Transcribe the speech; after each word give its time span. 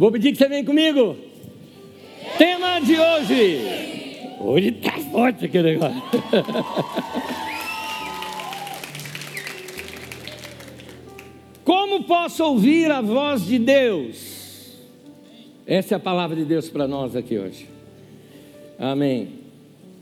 Vou 0.00 0.10
pedir 0.10 0.32
que 0.32 0.38
você 0.38 0.48
venha 0.48 0.64
comigo. 0.64 1.14
Tema 2.38 2.80
de 2.80 2.98
hoje. 2.98 3.60
Hoje 4.40 4.72
tá 4.72 4.98
forte 5.12 5.44
aquele 5.44 5.72
negócio. 5.72 6.00
Como 11.62 12.04
posso 12.04 12.42
ouvir 12.42 12.90
a 12.90 13.02
voz 13.02 13.44
de 13.44 13.58
Deus? 13.58 14.78
Essa 15.66 15.96
é 15.96 15.98
a 15.98 16.00
palavra 16.00 16.34
de 16.34 16.46
Deus 16.46 16.70
para 16.70 16.88
nós 16.88 17.14
aqui 17.14 17.38
hoje. 17.38 17.68
Amém. 18.78 19.28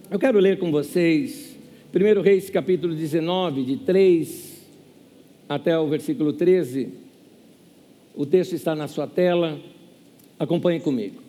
Eu 0.09 0.21
quero 0.21 0.39
ler 0.39 0.61
com 0.61 0.71
vocês 0.71 1.59
1 1.93 2.23
Reis 2.23 2.49
capítulo 2.51 2.95
19, 2.95 3.65
de 3.65 3.79
3 3.79 4.65
até 5.49 5.77
o 5.77 5.89
versículo 5.89 6.35
13. 6.35 6.89
O 8.15 8.25
texto 8.25 8.53
está 8.53 8.77
na 8.77 8.87
sua 8.87 9.09
tela. 9.09 9.59
Acompanhe 10.39 10.81
comigo. 10.81 11.21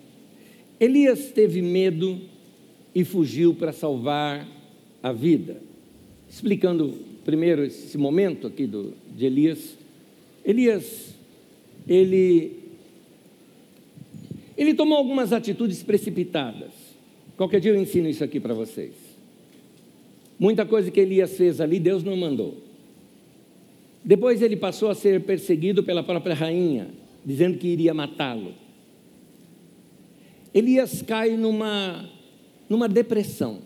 Elias 0.80 1.31
teve 1.31 1.62
medo 1.62 2.20
e 2.94 3.04
fugiu 3.04 3.54
para 3.54 3.72
salvar 3.73 4.48
a 5.02 5.12
vida. 5.12 5.62
Explicando 6.30 6.94
primeiro 7.26 7.63
esse 7.63 7.98
momento 7.98 8.48
aqui 8.48 8.66
do, 8.66 8.94
de 9.16 9.26
Elias. 9.26 9.77
Elias, 10.45 11.16
ele, 11.88 12.54
ele 14.58 14.73
tomou 14.73 14.98
algumas 14.98 15.34
atitudes 15.34 15.84
precipitadas. 15.84 16.71
Qualquer 17.35 17.60
dia 17.60 17.71
eu 17.71 17.82
ensino 17.82 18.07
isso 18.07 18.23
aqui 18.23 18.40
para 18.40 18.54
vocês. 18.54 18.94
Muita 20.40 20.66
coisa 20.66 20.90
que 20.90 20.99
Elias 20.99 21.35
fez 21.35 21.60
ali, 21.60 21.80
Deus 21.80 22.04
não 22.04 22.16
mandou. 22.16 22.57
Depois 24.04 24.41
ele 24.41 24.55
passou 24.55 24.90
a 24.90 24.96
ser 24.96 25.21
perseguido 25.21 25.84
pela 25.84 26.04
própria 26.04 26.34
rainha, 26.34 26.88
dizendo 27.26 27.57
que 27.57 27.68
iria 27.68 27.94
matá-lo. 27.94 28.54
Elias 30.53 31.01
cai 31.01 31.37
numa, 31.37 32.09
numa 32.67 32.87
depressão. 32.87 33.59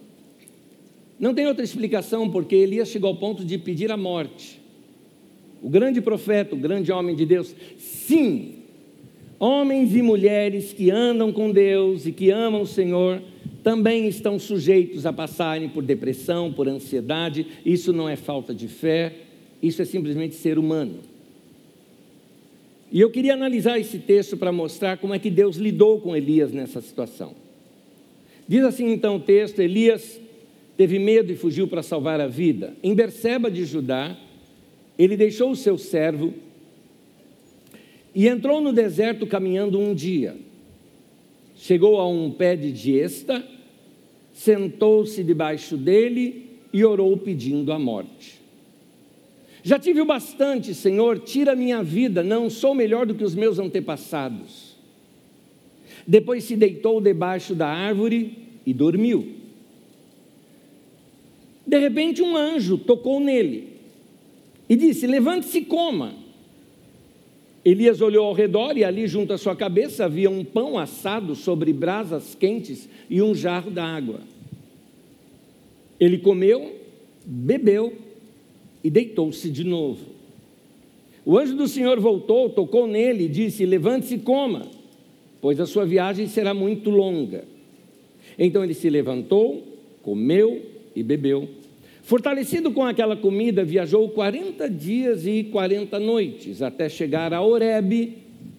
Não 1.19 1.33
tem 1.33 1.47
outra 1.47 1.63
explicação, 1.63 2.29
porque 2.29 2.55
Elias 2.55 2.89
chegou 2.89 3.09
ao 3.09 3.15
ponto 3.15 3.45
de 3.45 3.57
pedir 3.57 3.91
a 3.91 3.97
morte. 3.97 4.61
O 5.61 5.69
grande 5.69 6.01
profeta, 6.01 6.55
o 6.55 6.57
grande 6.57 6.91
homem 6.91 7.15
de 7.15 7.25
Deus, 7.25 7.55
sim, 7.77 8.55
homens 9.39 9.95
e 9.95 10.01
mulheres 10.01 10.73
que 10.73 10.91
andam 10.91 11.31
com 11.31 11.51
Deus 11.51 12.05
e 12.05 12.11
que 12.11 12.29
amam 12.29 12.63
o 12.63 12.67
Senhor, 12.67 13.21
também 13.63 14.07
estão 14.07 14.37
sujeitos 14.37 15.05
a 15.05 15.13
passarem 15.13 15.69
por 15.69 15.83
depressão, 15.83 16.51
por 16.51 16.67
ansiedade. 16.67 17.47
Isso 17.65 17.93
não 17.93 18.09
é 18.09 18.17
falta 18.17 18.53
de 18.53 18.67
fé, 18.67 19.13
isso 19.61 19.81
é 19.81 19.85
simplesmente 19.85 20.35
ser 20.35 20.59
humano. 20.59 21.12
E 22.93 23.01
eu 23.01 23.09
queria 23.09 23.33
analisar 23.33 23.79
esse 23.79 23.97
texto 23.97 24.37
para 24.37 24.51
mostrar 24.51 24.97
como 24.97 25.15
é 25.15 25.19
que 25.19 25.31
Deus 25.31 25.57
lidou 25.57 25.99
com 25.99 26.15
Elias 26.15 26.51
nessa 26.51 26.79
situação. 26.79 27.33
Diz 28.47 28.63
assim 28.63 28.91
então 28.91 29.15
o 29.15 29.19
texto: 29.19 29.59
Elias 29.59 30.21
teve 30.77 30.99
medo 30.99 31.31
e 31.31 31.35
fugiu 31.35 31.67
para 31.67 31.81
salvar 31.81 32.21
a 32.21 32.27
vida. 32.27 32.75
Em 32.83 32.93
Berseba 32.93 33.49
de 33.49 33.65
Judá, 33.65 34.15
ele 34.95 35.17
deixou 35.17 35.49
o 35.49 35.55
seu 35.55 35.75
servo 35.75 36.35
e 38.13 38.27
entrou 38.27 38.61
no 38.61 38.71
deserto 38.71 39.25
caminhando 39.25 39.79
um 39.79 39.95
dia. 39.95 40.37
Chegou 41.55 41.99
a 41.99 42.07
um 42.07 42.29
pé 42.29 42.55
de 42.55 42.71
diesta, 42.71 43.43
sentou-se 44.35 45.23
debaixo 45.23 45.77
dele 45.77 46.59
e 46.71 46.85
orou 46.85 47.17
pedindo 47.17 47.73
a 47.73 47.79
morte. 47.79 48.42
Já 49.63 49.79
tive 49.79 50.01
o 50.01 50.05
bastante, 50.05 50.75
Senhor, 50.75 51.19
tira 51.19 51.55
minha 51.55 51.81
vida, 51.81 52.21
não 52.21 52.49
sou 52.49 52.75
melhor 52.75 53.05
do 53.05 53.15
que 53.15 53.23
os 53.23 53.33
meus 53.33 53.57
antepassados. 53.57 54.75
Depois 56.05 56.43
se 56.43 56.57
deitou 56.57 56.99
debaixo 56.99 57.55
da 57.55 57.69
árvore 57.69 58.37
e 58.65 58.73
dormiu. 58.73 59.35
De 61.65 61.79
repente, 61.79 62.21
um 62.21 62.35
anjo 62.35 62.77
tocou 62.77 63.21
nele 63.21 63.69
e 64.67 64.75
disse: 64.75 65.07
Levante-se 65.07 65.59
e 65.59 65.65
coma. 65.65 66.13
Elias 67.63 68.01
olhou 68.01 68.25
ao 68.25 68.33
redor 68.33 68.77
e 68.77 68.83
ali, 68.83 69.07
junto 69.07 69.31
à 69.31 69.37
sua 69.37 69.55
cabeça, 69.55 70.03
havia 70.03 70.29
um 70.29 70.43
pão 70.43 70.77
assado 70.77 71.33
sobre 71.33 71.71
brasas 71.71 72.35
quentes 72.35 72.89
e 73.09 73.21
um 73.21 73.33
jarro 73.33 73.71
d'água. 73.71 74.19
Ele 75.97 76.17
comeu, 76.17 76.75
bebeu 77.25 78.02
e 78.83 78.89
deitou-se 78.89 79.49
de 79.49 79.63
novo. 79.63 80.05
O 81.25 81.37
anjo 81.37 81.55
do 81.55 81.67
Senhor 81.67 81.99
voltou, 81.99 82.49
tocou 82.49 82.85
nele 82.85 83.25
e 83.25 83.29
disse: 83.29 83.65
Levante-se 83.65 84.15
e 84.15 84.19
coma, 84.19 84.67
pois 85.39 85.59
a 85.59 85.65
sua 85.65 85.85
viagem 85.85 86.27
será 86.27 86.53
muito 86.53 86.89
longa. 86.89 87.45
Então 88.37 88.63
ele 88.63 88.73
se 88.73 88.89
levantou, 88.89 89.63
comeu 90.01 90.61
e 90.95 91.01
bebeu. 91.01 91.47
Fortalecido 92.01 92.71
com 92.71 92.83
aquela 92.83 93.15
comida, 93.15 93.63
viajou 93.63 94.09
40 94.09 94.69
dias 94.69 95.25
e 95.25 95.45
40 95.45 95.97
noites 95.99 96.61
até 96.61 96.89
chegar 96.89 97.33
a 97.33 97.41
Horebe, 97.41 98.17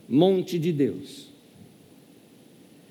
monte 0.09 0.59
de 0.59 0.73
Deus. 0.73 1.29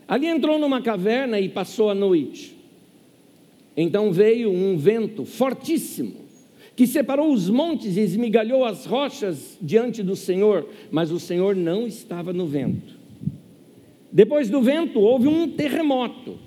Ali 0.07 0.27
entrou 0.27 0.59
numa 0.59 0.81
caverna 0.81 1.39
e 1.39 1.49
passou 1.49 1.89
a 1.89 1.95
noite. 1.95 2.55
Então 3.75 4.11
veio 4.11 4.51
um 4.51 4.77
vento 4.77 5.25
fortíssimo 5.25 6.22
que 6.75 6.87
separou 6.87 7.31
os 7.31 7.49
montes 7.49 7.97
e 7.97 8.01
esmigalhou 8.01 8.65
as 8.65 8.85
rochas 8.85 9.57
diante 9.61 10.01
do 10.01 10.15
Senhor, 10.15 10.67
mas 10.91 11.11
o 11.11 11.19
Senhor 11.19 11.55
não 11.55 11.85
estava 11.85 12.33
no 12.33 12.47
vento. 12.47 12.93
Depois 14.11 14.49
do 14.49 14.61
vento 14.61 14.99
houve 14.99 15.27
um 15.27 15.47
terremoto, 15.47 16.37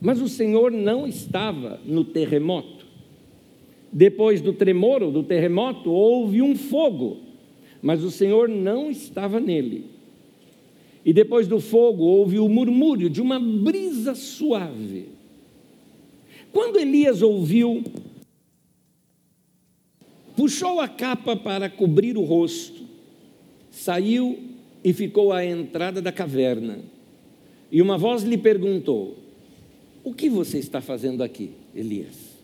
mas 0.00 0.20
o 0.20 0.28
Senhor 0.28 0.70
não 0.70 1.06
estava 1.06 1.80
no 1.84 2.04
terremoto. 2.04 2.84
Depois 3.92 4.40
do 4.40 4.52
tremor 4.52 5.02
ou 5.02 5.12
do 5.12 5.22
terremoto 5.22 5.90
houve 5.90 6.42
um 6.42 6.56
fogo, 6.56 7.18
mas 7.80 8.02
o 8.02 8.10
Senhor 8.10 8.48
não 8.48 8.90
estava 8.90 9.38
nele. 9.38 9.86
E 11.04 11.12
depois 11.12 11.46
do 11.46 11.60
fogo 11.60 12.02
houve 12.02 12.38
o 12.38 12.48
murmúrio 12.48 13.10
de 13.10 13.20
uma 13.20 13.38
brisa 13.38 14.14
suave. 14.14 15.08
Quando 16.50 16.78
Elias 16.78 17.20
ouviu 17.20 17.84
puxou 20.36 20.80
a 20.80 20.88
capa 20.88 21.36
para 21.36 21.68
cobrir 21.70 22.16
o 22.16 22.22
rosto, 22.22 22.82
saiu 23.70 24.38
e 24.82 24.92
ficou 24.92 25.32
à 25.32 25.44
entrada 25.44 26.02
da 26.02 26.12
caverna. 26.12 26.80
E 27.70 27.80
uma 27.80 27.96
voz 27.96 28.22
lhe 28.22 28.38
perguntou: 28.38 29.16
O 30.02 30.12
que 30.12 30.28
você 30.28 30.58
está 30.58 30.80
fazendo 30.80 31.22
aqui, 31.22 31.52
Elias? 31.74 32.34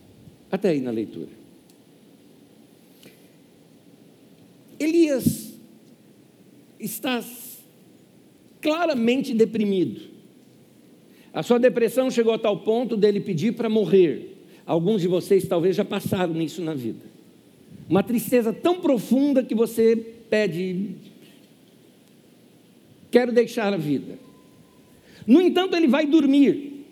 Até 0.51 0.69
aí 0.69 0.81
na 0.81 0.91
leitura. 0.91 1.29
Elias 4.79 5.53
está 6.79 7.23
claramente 8.59 9.33
deprimido. 9.33 10.01
A 11.33 11.43
sua 11.43 11.59
depressão 11.59 12.09
chegou 12.09 12.33
a 12.33 12.39
tal 12.39 12.59
ponto 12.61 12.97
dele 12.97 13.21
pedir 13.21 13.53
para 13.53 13.69
morrer. 13.69 14.37
Alguns 14.65 15.01
de 15.01 15.07
vocês 15.07 15.47
talvez 15.47 15.75
já 15.75 15.85
passaram 15.85 16.33
nisso 16.33 16.61
na 16.61 16.73
vida. 16.73 17.10
Uma 17.91 18.01
tristeza 18.01 18.53
tão 18.53 18.79
profunda 18.79 19.43
que 19.43 19.53
você 19.53 19.97
pede, 20.29 20.91
quero 23.11 23.33
deixar 23.33 23.73
a 23.73 23.75
vida. 23.75 24.17
No 25.27 25.41
entanto, 25.41 25.75
ele 25.75 25.89
vai 25.89 26.05
dormir, 26.05 26.85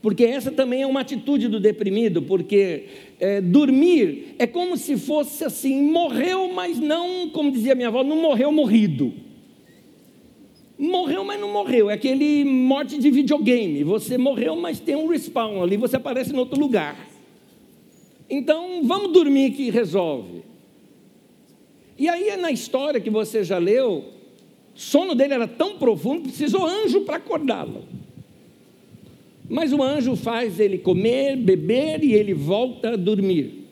porque 0.00 0.24
essa 0.24 0.50
também 0.50 0.80
é 0.80 0.86
uma 0.86 1.00
atitude 1.00 1.48
do 1.48 1.60
deprimido, 1.60 2.22
porque 2.22 2.86
é, 3.20 3.42
dormir 3.42 4.34
é 4.38 4.46
como 4.46 4.74
se 4.78 4.96
fosse 4.96 5.44
assim, 5.44 5.82
morreu, 5.82 6.50
mas 6.54 6.78
não, 6.78 7.28
como 7.28 7.52
dizia 7.52 7.74
minha 7.74 7.88
avó, 7.88 8.02
não 8.02 8.22
morreu 8.22 8.50
morrido. 8.50 9.12
Morreu, 10.78 11.24
mas 11.24 11.38
não 11.38 11.52
morreu. 11.52 11.90
É 11.90 11.92
aquele 11.92 12.42
morte 12.42 12.96
de 12.96 13.10
videogame. 13.10 13.84
Você 13.84 14.16
morreu, 14.16 14.56
mas 14.56 14.80
tem 14.80 14.96
um 14.96 15.08
respawn 15.08 15.62
ali, 15.62 15.76
você 15.76 15.96
aparece 15.96 16.32
em 16.32 16.38
outro 16.38 16.58
lugar. 16.58 17.11
Então, 18.34 18.82
vamos 18.82 19.12
dormir 19.12 19.50
que 19.50 19.68
resolve. 19.68 20.42
E 21.98 22.08
aí, 22.08 22.34
na 22.38 22.50
história 22.50 22.98
que 22.98 23.10
você 23.10 23.44
já 23.44 23.58
leu, 23.58 24.06
o 24.74 24.78
sono 24.78 25.14
dele 25.14 25.34
era 25.34 25.46
tão 25.46 25.76
profundo 25.76 26.22
que 26.22 26.28
precisou 26.28 26.66
anjo 26.66 27.02
para 27.02 27.18
acordá-lo. 27.18 27.84
Mas 29.50 29.70
o 29.70 29.82
anjo 29.82 30.16
faz 30.16 30.58
ele 30.58 30.78
comer, 30.78 31.36
beber 31.36 32.02
e 32.02 32.14
ele 32.14 32.32
volta 32.32 32.94
a 32.94 32.96
dormir. 32.96 33.66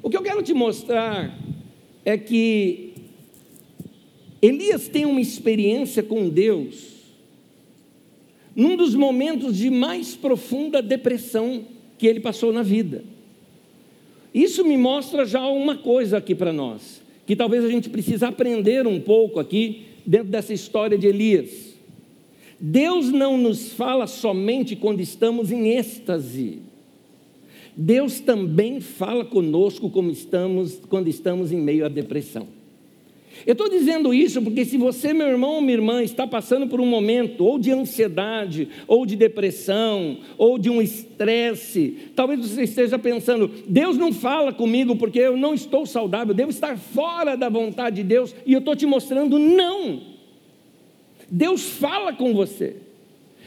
O 0.00 0.08
que 0.08 0.16
eu 0.16 0.22
quero 0.22 0.44
te 0.44 0.54
mostrar 0.54 1.36
é 2.04 2.16
que 2.16 2.94
Elias 4.40 4.86
tem 4.86 5.06
uma 5.06 5.20
experiência 5.20 6.04
com 6.04 6.28
Deus 6.28 6.98
num 8.54 8.76
dos 8.76 8.94
momentos 8.94 9.56
de 9.56 9.70
mais 9.70 10.14
profunda 10.14 10.80
depressão 10.80 11.64
que 11.98 12.06
ele 12.06 12.20
passou 12.20 12.52
na 12.52 12.62
vida. 12.62 13.17
Isso 14.38 14.64
me 14.64 14.78
mostra 14.78 15.26
já 15.26 15.44
uma 15.48 15.76
coisa 15.76 16.18
aqui 16.18 16.32
para 16.32 16.52
nós, 16.52 17.02
que 17.26 17.34
talvez 17.34 17.64
a 17.64 17.68
gente 17.68 17.90
precise 17.90 18.24
aprender 18.24 18.86
um 18.86 19.00
pouco 19.00 19.40
aqui 19.40 19.86
dentro 20.06 20.28
dessa 20.28 20.52
história 20.52 20.96
de 20.96 21.08
Elias. 21.08 21.74
Deus 22.60 23.10
não 23.10 23.36
nos 23.36 23.72
fala 23.72 24.06
somente 24.06 24.76
quando 24.76 25.00
estamos 25.00 25.50
em 25.50 25.70
êxtase. 25.70 26.60
Deus 27.76 28.20
também 28.20 28.80
fala 28.80 29.24
conosco 29.24 29.90
como 29.90 30.08
estamos, 30.08 30.80
quando 30.88 31.08
estamos 31.08 31.50
em 31.50 31.60
meio 31.60 31.84
à 31.84 31.88
depressão. 31.88 32.46
Eu 33.46 33.52
estou 33.52 33.68
dizendo 33.68 34.12
isso 34.12 34.42
porque 34.42 34.64
se 34.64 34.76
você, 34.76 35.12
meu 35.12 35.28
irmão 35.28 35.54
ou 35.54 35.60
minha 35.60 35.74
irmã, 35.74 36.02
está 36.02 36.26
passando 36.26 36.66
por 36.66 36.80
um 36.80 36.86
momento 36.86 37.44
ou 37.44 37.58
de 37.58 37.70
ansiedade, 37.70 38.68
ou 38.86 39.06
de 39.06 39.16
depressão, 39.16 40.18
ou 40.36 40.58
de 40.58 40.68
um 40.68 40.82
estresse, 40.82 41.96
talvez 42.14 42.40
você 42.40 42.62
esteja 42.62 42.98
pensando, 42.98 43.50
Deus 43.66 43.96
não 43.96 44.12
fala 44.12 44.52
comigo 44.52 44.96
porque 44.96 45.18
eu 45.18 45.36
não 45.36 45.54
estou 45.54 45.86
saudável, 45.86 46.34
devo 46.34 46.50
estar 46.50 46.76
fora 46.76 47.36
da 47.36 47.48
vontade 47.48 47.96
de 47.96 48.02
Deus, 48.02 48.34
e 48.46 48.52
eu 48.52 48.58
estou 48.58 48.76
te 48.76 48.86
mostrando, 48.86 49.38
não. 49.38 50.02
Deus 51.30 51.62
fala 51.62 52.12
com 52.12 52.32
você, 52.32 52.76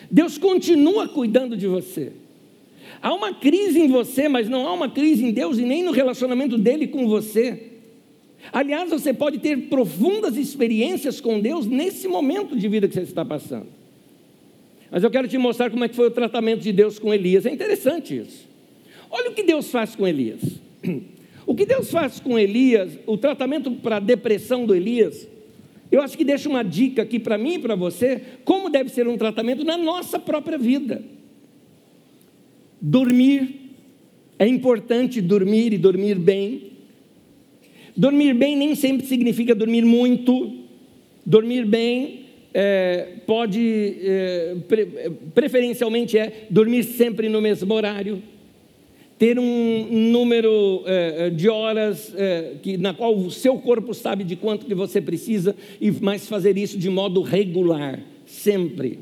Deus 0.10 0.38
continua 0.38 1.08
cuidando 1.08 1.58
de 1.58 1.68
você. 1.68 2.14
Há 3.02 3.14
uma 3.14 3.34
crise 3.34 3.80
em 3.80 3.88
você, 3.88 4.28
mas 4.28 4.48
não 4.48 4.68
há 4.68 4.74
uma 4.74 4.90
crise 4.90 5.26
em 5.26 5.32
Deus 5.32 5.58
e 5.58 5.64
nem 5.64 5.84
no 5.84 5.92
relacionamento 5.92 6.58
dele 6.58 6.88
com 6.88 7.08
você. 7.08 7.71
Aliás, 8.52 8.90
você 8.90 9.14
pode 9.14 9.40
ter 9.40 9.70
profundas 9.70 10.38
experiências 10.38 11.22
com 11.22 11.40
Deus 11.40 11.66
nesse 11.66 12.08
momento 12.08 12.56
de 12.56 12.68
vida 12.68 12.88
que 12.88 12.94
você 12.94 13.02
está 13.02 13.24
passando. 13.24 13.68
Mas 14.90 15.04
eu 15.04 15.12
quero 15.12 15.28
te 15.28 15.38
mostrar 15.38 15.70
como 15.70 15.84
é 15.84 15.90
que 15.90 15.96
foi 15.96 16.08
o 16.08 16.12
tratamento 16.12 16.62
de 16.62 16.72
Deus 16.72 17.00
com 17.00 17.14
Elias. 17.14 17.46
É 17.46 17.52
interessante 17.52 18.18
isso. 18.18 18.48
Olha 19.10 19.32
o 19.32 19.34
que 19.34 19.44
Deus 19.44 19.70
faz 19.70 19.96
com 19.96 20.08
Elias. 20.08 20.42
O 21.44 21.56
que 21.56 21.66
Deus 21.66 21.90
faz 21.90 22.20
com 22.20 22.38
Elias, 22.38 22.98
o 23.06 23.18
tratamento 23.18 23.72
para 23.72 23.98
a 23.98 24.00
depressão 24.00 24.66
do 24.66 24.76
Elias, 24.76 25.28
eu 25.92 26.02
acho 26.02 26.18
que 26.18 26.24
deixa 26.24 26.48
uma 26.48 26.64
dica 26.64 27.02
aqui 27.02 27.20
para 27.20 27.38
mim 27.38 27.56
e 27.56 27.60
para 27.60 27.76
você, 27.76 28.22
como 28.46 28.70
deve 28.70 28.90
ser 28.90 29.08
um 29.08 29.18
tratamento 29.18 29.66
na 29.66 29.76
nossa 29.76 30.18
própria 30.18 30.58
vida. 30.58 31.04
Dormir, 32.80 33.74
é 34.40 34.48
importante 34.48 35.20
dormir 35.20 35.74
e 35.74 35.78
dormir 35.78 36.18
bem. 36.18 36.71
Dormir 37.96 38.34
bem 38.34 38.56
nem 38.56 38.76
sempre 38.76 39.06
significa 39.06 39.54
dormir 39.54 39.84
muito. 39.84 40.60
Dormir 41.26 41.66
bem 41.66 42.22
é, 42.54 43.08
pode, 43.26 43.96
é, 44.02 44.56
pre, 44.68 44.86
preferencialmente 45.34 46.18
é 46.18 46.48
dormir 46.50 46.84
sempre 46.84 47.30
no 47.30 47.42
mesmo 47.42 47.74
horário. 47.74 48.22
Ter 49.18 49.38
um 49.38 49.88
número 50.12 50.84
é, 50.86 51.30
de 51.30 51.48
horas 51.48 52.12
é, 52.16 52.54
que, 52.62 52.78
na 52.78 52.94
qual 52.94 53.16
o 53.16 53.30
seu 53.30 53.60
corpo 53.60 53.94
sabe 53.94 54.24
de 54.24 54.36
quanto 54.36 54.66
que 54.66 54.74
você 54.74 55.00
precisa, 55.00 55.56
e 55.80 55.92
mas 55.92 56.28
fazer 56.28 56.58
isso 56.58 56.78
de 56.78 56.90
modo 56.90 57.22
regular, 57.22 58.00
sempre. 58.26 58.98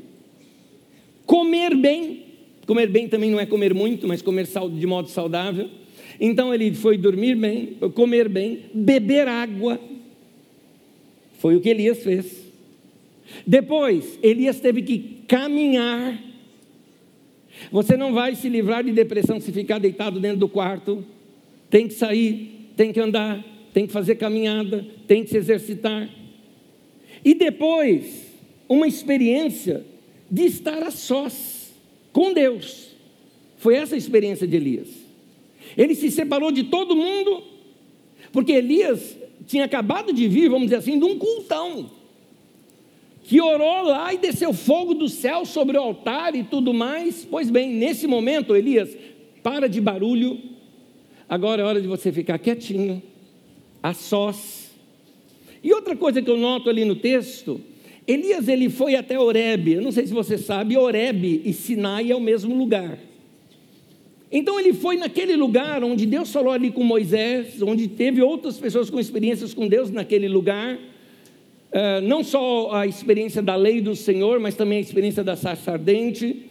Comer 1.24 1.74
bem, 1.74 2.24
Comer 2.70 2.86
bem 2.86 3.08
também 3.08 3.32
não 3.32 3.40
é 3.40 3.46
comer 3.46 3.74
muito, 3.74 4.06
mas 4.06 4.22
comer 4.22 4.46
de 4.46 4.86
modo 4.86 5.08
saudável. 5.08 5.68
Então 6.20 6.52
ele 6.52 6.74
foi 6.74 6.98
dormir 6.98 7.34
bem, 7.34 7.78
comer 7.94 8.28
bem, 8.28 8.66
beber 8.74 9.26
água. 9.26 9.80
Foi 11.38 11.56
o 11.56 11.60
que 11.62 11.70
Elias 11.70 12.02
fez. 12.02 12.44
Depois, 13.46 14.18
Elias 14.22 14.60
teve 14.60 14.82
que 14.82 15.22
caminhar. 15.26 16.22
Você 17.72 17.96
não 17.96 18.12
vai 18.12 18.34
se 18.34 18.50
livrar 18.50 18.84
de 18.84 18.92
depressão 18.92 19.40
se 19.40 19.50
ficar 19.50 19.78
deitado 19.78 20.20
dentro 20.20 20.38
do 20.38 20.48
quarto. 20.48 21.02
Tem 21.70 21.88
que 21.88 21.94
sair, 21.94 22.70
tem 22.76 22.92
que 22.92 23.00
andar, 23.00 23.42
tem 23.72 23.86
que 23.86 23.92
fazer 23.92 24.16
caminhada, 24.16 24.86
tem 25.06 25.24
que 25.24 25.30
se 25.30 25.38
exercitar. 25.38 26.06
E 27.24 27.32
depois, 27.32 28.26
uma 28.68 28.86
experiência 28.86 29.86
de 30.30 30.42
estar 30.44 30.82
a 30.82 30.90
sós 30.90 31.72
com 32.12 32.34
Deus. 32.34 32.94
Foi 33.56 33.74
essa 33.74 33.94
a 33.94 33.98
experiência 33.98 34.46
de 34.46 34.56
Elias. 34.56 35.09
Ele 35.76 35.94
se 35.94 36.10
separou 36.10 36.50
de 36.50 36.64
todo 36.64 36.96
mundo, 36.96 37.42
porque 38.32 38.52
Elias 38.52 39.16
tinha 39.46 39.64
acabado 39.64 40.12
de 40.12 40.28
vir, 40.28 40.48
vamos 40.48 40.66
dizer 40.66 40.76
assim, 40.76 40.98
de 40.98 41.04
um 41.04 41.18
cultão. 41.18 41.90
Que 43.22 43.40
orou 43.40 43.82
lá 43.82 44.12
e 44.12 44.18
desceu 44.18 44.52
fogo 44.52 44.94
do 44.94 45.08
céu 45.08 45.44
sobre 45.44 45.76
o 45.76 45.80
altar 45.80 46.34
e 46.34 46.42
tudo 46.42 46.74
mais. 46.74 47.26
Pois 47.28 47.50
bem, 47.50 47.70
nesse 47.70 48.06
momento, 48.06 48.56
Elias, 48.56 48.96
para 49.42 49.68
de 49.68 49.80
barulho. 49.80 50.38
Agora 51.28 51.62
é 51.62 51.64
hora 51.64 51.80
de 51.80 51.86
você 51.86 52.10
ficar 52.10 52.38
quietinho, 52.38 53.00
a 53.82 53.94
sós. 53.94 54.70
E 55.62 55.72
outra 55.72 55.94
coisa 55.94 56.20
que 56.20 56.30
eu 56.30 56.36
noto 56.36 56.68
ali 56.68 56.84
no 56.84 56.96
texto 56.96 57.60
Elias 58.10 58.48
ele 58.48 58.68
foi 58.68 58.96
até 58.96 59.18
Oreb. 59.18 59.68
Eu 59.68 59.82
não 59.82 59.92
sei 59.92 60.06
se 60.06 60.12
você 60.12 60.36
sabe, 60.36 60.76
Oreb 60.76 61.42
e 61.44 61.52
Sinai 61.52 62.10
é 62.10 62.16
o 62.16 62.20
mesmo 62.20 62.56
lugar. 62.56 62.98
Então 64.32 64.60
ele 64.60 64.72
foi 64.72 64.96
naquele 64.96 65.34
lugar 65.34 65.82
onde 65.82 66.06
Deus 66.06 66.32
falou 66.32 66.52
ali 66.52 66.70
com 66.70 66.84
Moisés, 66.84 67.60
onde 67.60 67.88
teve 67.88 68.22
outras 68.22 68.58
pessoas 68.58 68.88
com 68.88 69.00
experiências 69.00 69.52
com 69.52 69.66
Deus 69.66 69.90
naquele 69.90 70.28
lugar. 70.28 70.76
Uh, 70.76 72.00
não 72.02 72.22
só 72.22 72.72
a 72.72 72.86
experiência 72.86 73.42
da 73.42 73.56
lei 73.56 73.80
do 73.80 73.96
Senhor, 73.96 74.38
mas 74.38 74.54
também 74.54 74.78
a 74.78 74.80
experiência 74.80 75.24
da 75.24 75.34
sarça 75.34 75.72
ardente. 75.72 76.46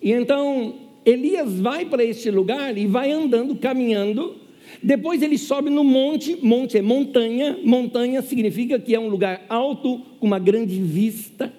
E 0.00 0.12
então 0.12 0.74
Elias 1.04 1.60
vai 1.60 1.84
para 1.84 2.02
este 2.02 2.30
lugar 2.30 2.76
e 2.78 2.86
vai 2.86 3.10
andando, 3.12 3.54
caminhando, 3.56 4.36
depois 4.82 5.22
ele 5.22 5.36
sobe 5.36 5.70
no 5.70 5.82
monte, 5.82 6.38
monte 6.42 6.78
é 6.78 6.82
montanha, 6.82 7.58
montanha 7.64 8.22
significa 8.22 8.78
que 8.78 8.94
é 8.94 9.00
um 9.00 9.08
lugar 9.08 9.44
alto, 9.48 10.00
com 10.20 10.26
uma 10.26 10.38
grande 10.38 10.80
vista. 10.80 11.52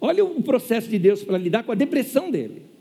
Olha 0.00 0.24
o 0.24 0.42
processo 0.42 0.88
de 0.88 0.98
Deus 0.98 1.22
para 1.22 1.38
lidar 1.38 1.62
com 1.62 1.72
a 1.72 1.76
depressão 1.76 2.30
dele. 2.30 2.71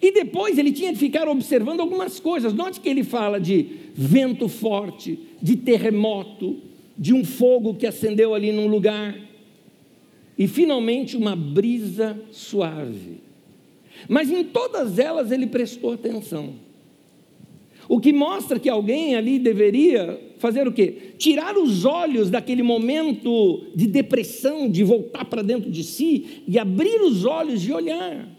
E 0.00 0.12
depois 0.12 0.58
ele 0.58 0.72
tinha 0.72 0.92
que 0.92 0.98
ficar 0.98 1.28
observando 1.28 1.80
algumas 1.80 2.20
coisas. 2.20 2.52
Note 2.52 2.80
que 2.80 2.88
ele 2.88 3.04
fala 3.04 3.40
de 3.40 3.66
vento 3.94 4.48
forte, 4.48 5.18
de 5.40 5.56
terremoto, 5.56 6.56
de 6.98 7.14
um 7.14 7.24
fogo 7.24 7.74
que 7.74 7.86
acendeu 7.86 8.34
ali 8.34 8.52
num 8.52 8.66
lugar. 8.66 9.16
E 10.38 10.46
finalmente 10.46 11.16
uma 11.16 11.34
brisa 11.34 12.18
suave. 12.30 13.20
Mas 14.08 14.30
em 14.30 14.44
todas 14.44 14.98
elas 14.98 15.30
ele 15.30 15.46
prestou 15.46 15.92
atenção. 15.92 16.54
O 17.88 18.00
que 18.00 18.12
mostra 18.12 18.58
que 18.58 18.68
alguém 18.68 19.14
ali 19.14 19.38
deveria 19.38 20.20
fazer 20.38 20.66
o 20.66 20.72
quê? 20.72 21.14
Tirar 21.16 21.56
os 21.56 21.84
olhos 21.84 22.28
daquele 22.28 22.62
momento 22.62 23.64
de 23.74 23.86
depressão, 23.86 24.68
de 24.68 24.82
voltar 24.82 25.24
para 25.24 25.40
dentro 25.40 25.70
de 25.70 25.84
si 25.84 26.42
e 26.48 26.58
abrir 26.58 27.00
os 27.00 27.24
olhos 27.24 27.66
e 27.66 27.72
olhar 27.72 28.35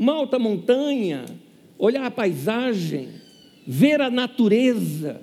uma 0.00 0.14
alta 0.14 0.38
montanha, 0.38 1.26
olhar 1.78 2.06
a 2.06 2.10
paisagem, 2.10 3.08
ver 3.66 4.00
a 4.00 4.08
natureza. 4.08 5.20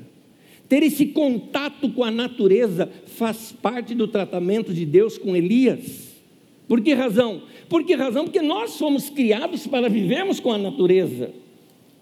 Ter 0.69 0.84
esse 0.84 1.07
contato 1.07 1.89
com 1.89 2.03
a 2.03 2.12
natureza 2.12 2.88
faz 3.07 3.51
parte 3.60 3.96
do 3.96 4.07
tratamento 4.07 4.72
de 4.72 4.86
Deus 4.86 5.17
com 5.17 5.36
Elias. 5.36 6.15
Por 6.67 6.79
que 6.81 6.93
razão? 6.93 7.41
Por 7.67 7.84
que 7.86 7.96
razão? 7.96 8.25
Porque 8.25 8.41
nós 8.41 8.77
fomos 8.77 9.10
criados 9.10 9.65
para 9.65 9.89
vivermos 9.89 10.39
com 10.39 10.51
a 10.51 10.60
natureza. 10.60 11.31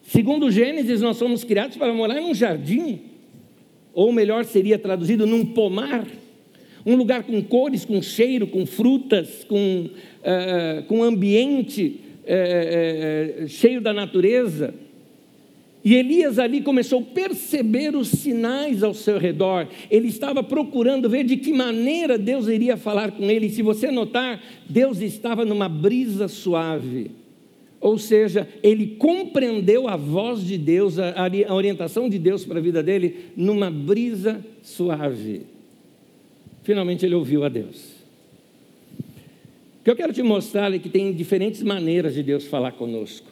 Segundo 0.04 0.52
Gênesis, 0.52 1.00
nós 1.00 1.16
somos 1.16 1.46
criados 1.46 1.78
para 1.78 1.94
morar 1.94 2.20
em 2.20 2.26
um 2.26 2.34
jardim, 2.34 3.00
ou 3.94 4.12
melhor 4.12 4.44
seria 4.44 4.78
traduzido 4.78 5.26
num 5.26 5.46
pomar, 5.46 6.06
um 6.86 6.98
lugar 6.98 7.24
com 7.24 7.42
cores, 7.42 7.86
com 7.86 8.02
cheiro, 8.02 8.48
com 8.48 8.66
frutas, 8.66 9.46
com, 9.46 9.88
uh, 9.88 10.84
com 10.88 11.04
ambiente 11.04 12.02
uh, 12.26 13.44
uh, 13.44 13.48
cheio 13.48 13.80
da 13.80 13.94
natureza. 13.94 14.74
E 15.84 15.94
Elias 15.94 16.40
ali 16.40 16.62
começou 16.62 17.00
a 17.00 17.14
perceber 17.14 17.96
os 17.96 18.08
sinais 18.08 18.82
ao 18.82 18.96
seu 18.96 19.20
redor. 19.20 19.68
Ele 19.92 20.08
estava 20.08 20.42
procurando 20.42 21.08
ver 21.08 21.24
de 21.24 21.38
que 21.38 21.54
maneira 21.54 22.18
Deus 22.18 22.48
iria 22.48 22.76
falar 22.76 23.12
com 23.12 23.30
ele. 23.30 23.46
E 23.46 23.52
se 23.52 23.62
você 23.62 23.92
notar, 23.92 24.42
Deus 24.68 25.00
estava 25.00 25.46
numa 25.46 25.70
brisa 25.70 26.28
suave. 26.28 27.12
Ou 27.80 28.00
seja, 28.00 28.50
ele 28.64 28.96
compreendeu 28.98 29.88
a 29.88 29.96
voz 29.96 30.44
de 30.44 30.58
Deus, 30.58 30.98
a 30.98 31.54
orientação 31.54 32.10
de 32.10 32.18
Deus 32.18 32.44
para 32.44 32.58
a 32.58 32.62
vida 32.64 32.82
dele, 32.82 33.28
numa 33.38 33.70
brisa 33.70 34.44
suave. 34.64 35.44
Finalmente 36.64 37.06
ele 37.06 37.14
ouviu 37.14 37.44
a 37.44 37.50
Deus. 37.50 37.95
Que 39.86 39.92
eu 39.92 39.96
quero 39.96 40.12
te 40.12 40.24
mostrar 40.24 40.74
é 40.74 40.80
que 40.80 40.90
tem 40.90 41.14
diferentes 41.14 41.62
maneiras 41.62 42.16
de 42.16 42.24
Deus 42.24 42.46
falar 42.46 42.72
conosco. 42.72 43.28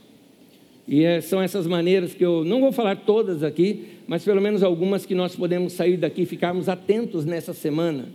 E 0.88 1.03
é, 1.03 1.19
são 1.19 1.41
essas 1.41 1.65
maneiras 1.65 2.13
que 2.13 2.24
eu 2.24 2.45
não 2.45 2.62
vou 2.62 2.72
falar 2.72 2.95
todas 2.95 3.41
aqui, 3.41 3.86
mas 4.05 4.24
pelo 4.24 4.39
menos 4.39 4.62
algumas 4.62 5.03
que 5.03 5.15
nós 5.15 5.36
podemos 5.36 5.74
sair 5.74 5.98
daqui 5.98 6.22
e 6.22 6.25
ficarmos 6.27 6.69
atentos 6.69 7.25
nessa 7.25 7.55
semana. 7.55 8.05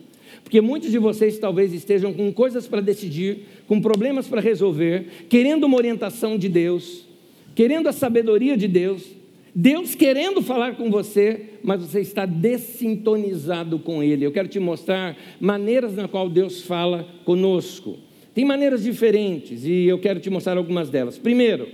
Porque 0.44 0.60
muitos 0.60 0.92
de 0.92 0.98
vocês 0.98 1.36
talvez 1.36 1.74
estejam 1.74 2.12
com 2.12 2.32
coisas 2.32 2.68
para 2.68 2.80
decidir, 2.80 3.40
com 3.66 3.80
problemas 3.80 4.28
para 4.28 4.40
resolver, 4.40 5.26
querendo 5.28 5.64
uma 5.64 5.76
orientação 5.76 6.38
de 6.38 6.48
Deus, 6.48 7.08
querendo 7.56 7.88
a 7.88 7.92
sabedoria 7.92 8.56
de 8.56 8.68
Deus, 8.68 9.04
Deus 9.52 9.96
querendo 9.96 10.42
falar 10.42 10.76
com 10.76 10.92
você, 10.92 11.54
mas 11.64 11.80
você 11.80 12.02
está 12.02 12.24
dessintonizado 12.24 13.80
com 13.80 14.00
Ele. 14.00 14.24
Eu 14.24 14.30
quero 14.30 14.46
te 14.46 14.60
mostrar 14.60 15.16
maneiras 15.40 15.96
na 15.96 16.06
qual 16.06 16.28
Deus 16.28 16.62
fala 16.62 17.04
conosco. 17.24 18.06
Tem 18.38 18.44
maneiras 18.44 18.84
diferentes 18.84 19.64
e 19.64 19.88
eu 19.88 19.98
quero 19.98 20.20
te 20.20 20.30
mostrar 20.30 20.56
algumas 20.56 20.88
delas. 20.88 21.18
Primeiro, 21.18 21.66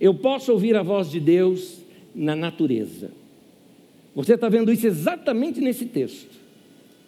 eu 0.00 0.14
posso 0.14 0.52
ouvir 0.52 0.76
a 0.76 0.82
voz 0.84 1.10
de 1.10 1.18
Deus 1.18 1.80
na 2.14 2.36
natureza. 2.36 3.10
Você 4.14 4.34
está 4.34 4.48
vendo 4.48 4.70
isso 4.70 4.86
exatamente 4.86 5.60
nesse 5.60 5.84
texto. 5.84 6.30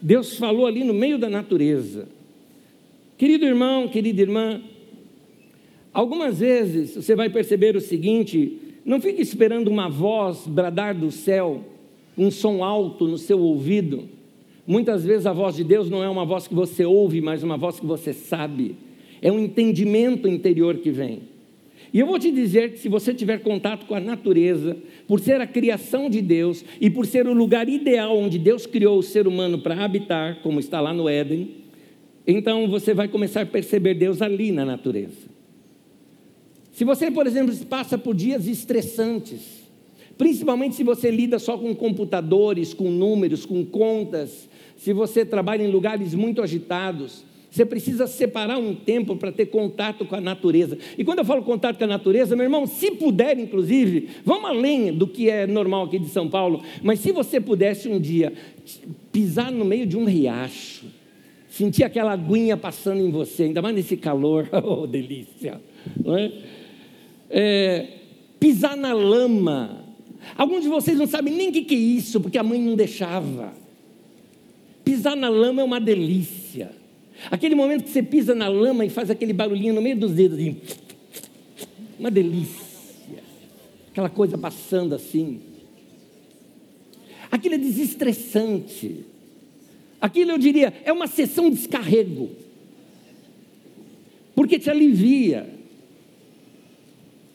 Deus 0.02 0.37
falou 0.37 0.66
ali 0.66 0.83
no 0.83 0.92
meio 0.92 1.16
da 1.16 1.30
natureza. 1.30 2.09
Querido 3.16 3.44
irmão, 3.44 3.87
querida 3.87 4.21
irmã, 4.21 4.61
algumas 5.92 6.40
vezes 6.40 6.97
você 6.97 7.14
vai 7.14 7.30
perceber 7.30 7.76
o 7.76 7.80
seguinte: 7.80 8.59
não 8.85 9.00
fique 9.00 9.23
esperando 9.23 9.68
uma 9.68 9.88
voz 9.88 10.44
bradar 10.44 10.92
do 10.92 11.12
céu, 11.12 11.64
um 12.18 12.33
som 12.33 12.64
alto 12.64 13.06
no 13.06 13.16
seu 13.16 13.38
ouvido. 13.38 14.09
Muitas 14.66 15.04
vezes 15.04 15.25
a 15.25 15.33
voz 15.33 15.54
de 15.54 15.62
Deus 15.62 15.88
não 15.88 16.02
é 16.02 16.09
uma 16.09 16.25
voz 16.25 16.49
que 16.49 16.54
você 16.54 16.85
ouve, 16.85 17.21
mas 17.21 17.44
uma 17.44 17.56
voz 17.56 17.78
que 17.78 17.87
você 17.87 18.12
sabe. 18.12 18.75
É 19.21 19.30
um 19.30 19.38
entendimento 19.38 20.28
interior 20.28 20.76
que 20.78 20.90
vem. 20.90 21.35
E 21.94 22.00
eu 22.00 22.06
vou 22.06 22.18
te 22.18 22.33
dizer 22.33 22.73
que 22.73 22.78
se 22.80 22.88
você 22.88 23.14
tiver 23.14 23.38
contato 23.38 23.87
com 23.87 23.94
a 23.94 24.00
natureza, 24.00 24.76
por 25.06 25.21
ser 25.21 25.40
a 25.40 25.47
criação 25.47 26.11
de 26.11 26.21
Deus 26.21 26.64
e 26.80 26.90
por 26.90 27.06
ser 27.06 27.28
o 27.28 27.33
lugar 27.33 27.68
ideal 27.68 28.18
onde 28.18 28.37
Deus 28.37 28.66
criou 28.66 28.99
o 28.99 29.02
ser 29.02 29.28
humano 29.28 29.61
para 29.61 29.85
habitar, 29.85 30.40
como 30.42 30.59
está 30.59 30.80
lá 30.80 30.92
no 30.92 31.09
Éden, 31.09 31.50
então 32.26 32.66
você 32.68 32.92
vai 32.92 33.06
começar 33.06 33.42
a 33.42 33.47
perceber 33.47 33.94
Deus 33.94 34.21
ali 34.21 34.50
na 34.50 34.64
natureza. 34.64 35.33
Se 36.73 36.85
você, 36.85 37.12
por 37.12 37.28
exemplo, 37.28 37.54
passa 37.66 37.97
por 37.97 38.12
dias 38.16 38.49
estressantes, 38.49 39.62
principalmente 40.18 40.75
se 40.75 40.83
você 40.83 41.12
lida 41.12 41.38
só 41.38 41.56
com 41.56 41.73
computadores, 41.76 42.75
com 42.75 42.90
números, 42.90 43.47
com 43.47 43.64
contas, 43.64 44.49
se 44.76 44.92
você 44.92 45.25
trabalha 45.25 45.62
em 45.62 45.71
lugares 45.71 46.12
muito 46.14 46.42
agitados, 46.42 47.25
você 47.54 47.64
precisa 47.64 48.08
separar 48.08 48.58
um 48.58 48.75
tempo 48.75 49.14
para 49.14 49.30
ter 49.30 49.46
contato 49.46 50.04
com 50.04 50.16
a 50.16 50.20
natureza. 50.20 50.76
E 50.99 51.04
quando 51.04 51.20
eu 51.20 51.25
falo 51.25 51.40
contato 51.44 51.78
com 51.78 51.84
a 51.84 51.87
natureza, 51.87 52.34
meu 52.34 52.42
irmão, 52.42 52.66
se 52.66 52.90
puder, 52.90 53.38
inclusive, 53.38 54.08
vamos 54.25 54.50
além 54.50 54.92
do 54.92 55.06
que 55.06 55.30
é 55.30 55.46
normal 55.46 55.84
aqui 55.84 56.00
de 56.00 56.08
São 56.08 56.28
Paulo, 56.28 56.64
mas 56.82 56.99
se 56.99 57.12
você 57.12 57.40
pudesse 57.40 57.88
um 57.88 58.00
dia 58.00 58.32
pisar 59.12 59.52
no 59.52 59.64
meio 59.64 59.87
de 59.87 59.96
um 59.96 60.04
riacho, 60.04 60.87
sentir 61.49 61.84
aquela 61.84 62.11
aguinha 62.11 62.56
passando 62.56 63.00
em 63.00 63.12
você, 63.12 63.44
ainda 63.44 63.62
mais 63.62 63.76
nesse 63.76 63.96
calor, 63.96 64.49
oh 64.64 64.84
delícia, 64.88 65.61
não 66.04 66.18
é? 66.18 66.32
é 67.30 67.87
pisar 68.40 68.76
na 68.76 68.92
lama. 68.92 69.84
Alguns 70.37 70.64
de 70.64 70.68
vocês 70.68 70.99
não 70.99 71.06
sabem 71.06 71.32
nem 71.32 71.50
o 71.50 71.52
que 71.52 71.73
é 71.73 71.78
isso, 71.78 72.20
porque 72.20 72.37
a 72.37 72.42
mãe 72.42 72.61
não 72.61 72.75
deixava. 72.75 73.52
Pisar 74.84 75.14
na 75.14 75.28
lama 75.28 75.62
é 75.62 75.64
uma 75.64 75.78
delícia. 75.80 76.43
Aquele 77.30 77.54
momento 77.54 77.85
que 77.85 77.90
você 77.90 78.02
pisa 78.02 78.35
na 78.35 78.49
lama 78.49 78.85
e 78.85 78.90
faz 78.90 79.11
aquele 79.11 79.33
barulhinho 79.33 79.75
no 79.75 79.83
meio 79.83 79.97
dos 79.97 80.12
dedos, 80.12 80.38
assim, 80.38 80.56
uma 81.99 82.11
delícia. 82.11 82.64
Aquela 83.90 84.11
coisa 84.11 84.37
passando 84.37 84.94
assim. 84.94 85.40
Aquilo 87.30 87.54
é 87.54 87.59
desestressante. 87.59 89.04
Aquilo 90.00 90.33
eu 90.33 90.38
diria 90.38 90.73
é 90.85 90.92
uma 90.92 91.06
sessão 91.06 91.49
de 91.49 91.56
descarrego. 91.56 92.30
Porque 94.35 94.59
te 94.59 94.68
alivia. 94.68 95.49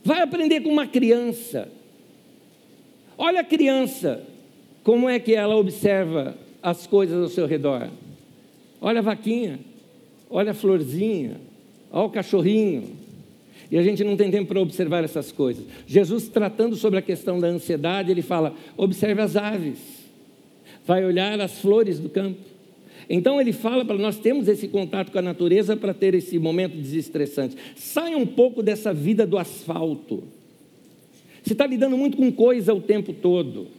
Vai 0.03 0.21
aprender 0.21 0.61
com 0.61 0.69
uma 0.69 0.85
criança. 0.85 1.69
Olha 3.17 3.41
a 3.41 3.43
criança, 3.43 4.25
como 4.83 5.09
é 5.09 5.19
que 5.19 5.33
ela 5.33 5.55
observa 5.55 6.37
as 6.61 6.85
coisas 6.85 7.21
ao 7.21 7.29
seu 7.29 7.45
redor. 7.45 7.89
Olha 8.81 8.99
a 8.99 9.03
vaquinha 9.03 9.59
olha 10.29 10.51
a 10.51 10.53
florzinha, 10.53 11.37
olha 11.91 12.05
o 12.05 12.09
cachorrinho. 12.09 12.97
E 13.71 13.77
a 13.77 13.83
gente 13.83 14.03
não 14.03 14.17
tem 14.17 14.31
tempo 14.31 14.47
para 14.47 14.59
observar 14.59 15.03
essas 15.03 15.31
coisas. 15.31 15.63
Jesus, 15.85 16.27
tratando 16.27 16.75
sobre 16.75 16.99
a 16.99 17.01
questão 17.01 17.39
da 17.39 17.47
ansiedade, 17.47 18.11
ele 18.11 18.21
fala: 18.21 18.53
observe 18.75 19.21
as 19.21 19.35
aves, 19.35 19.79
vai 20.85 21.05
olhar 21.05 21.39
as 21.39 21.59
flores 21.59 21.99
do 21.99 22.09
campo. 22.09 22.39
Então 23.09 23.41
ele 23.41 23.51
fala 23.51 23.83
para 23.83 23.97
nós 23.97 24.17
termos 24.19 24.47
esse 24.47 24.67
contato 24.67 25.11
com 25.11 25.17
a 25.17 25.21
natureza 25.21 25.75
para 25.75 25.93
ter 25.93 26.13
esse 26.13 26.37
momento 26.37 26.75
desestressante. 26.75 27.55
Saia 27.75 28.17
um 28.17 28.25
pouco 28.25 28.61
dessa 28.61 28.93
vida 28.93 29.25
do 29.25 29.37
asfalto. 29.37 30.23
Você 31.43 31.53
está 31.53 31.65
lidando 31.65 31.97
muito 31.97 32.17
com 32.17 32.31
coisa 32.31 32.73
o 32.73 32.81
tempo 32.81 33.11
todo. 33.13 33.78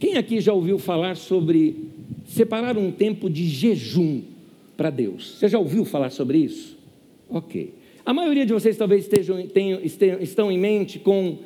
Quem 0.00 0.16
aqui 0.16 0.40
já 0.40 0.52
ouviu 0.54 0.78
falar 0.78 1.14
sobre 1.14 1.90
separar 2.24 2.78
um 2.78 2.90
tempo 2.90 3.28
de 3.28 3.46
jejum 3.46 4.22
para 4.74 4.88
Deus. 4.88 5.36
Você 5.38 5.46
já 5.46 5.58
ouviu 5.58 5.84
falar 5.84 6.08
sobre 6.08 6.38
isso? 6.38 6.78
Ok. 7.28 7.74
A 8.04 8.14
maioria 8.14 8.46
de 8.46 8.52
vocês 8.54 8.78
talvez 8.78 9.02
estejam, 9.02 9.46
tenham, 9.46 9.78
estão 9.82 10.50
em 10.50 10.58
mente 10.58 10.98
com 10.98 11.38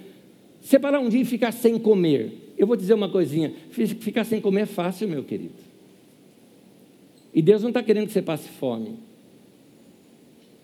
separar 0.60 1.00
um 1.00 1.08
dia 1.08 1.22
e 1.22 1.24
ficar 1.24 1.50
sem 1.50 1.76
comer. 1.80 2.54
Eu 2.56 2.64
vou 2.64 2.76
dizer 2.76 2.94
uma 2.94 3.08
coisinha: 3.08 3.52
ficar 3.72 4.22
sem 4.22 4.40
comer 4.40 4.60
é 4.60 4.66
fácil, 4.66 5.08
meu 5.08 5.24
querido. 5.24 5.54
E 7.34 7.42
Deus 7.42 7.60
não 7.60 7.70
está 7.70 7.82
querendo 7.82 8.06
que 8.06 8.12
você 8.12 8.22
passe 8.22 8.48
fome. 8.48 8.94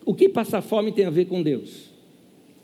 O 0.04 0.14
que 0.14 0.28
passar 0.28 0.62
fome 0.62 0.92
tem 0.92 1.06
a 1.06 1.10
ver 1.10 1.24
com 1.24 1.42
Deus? 1.42 1.90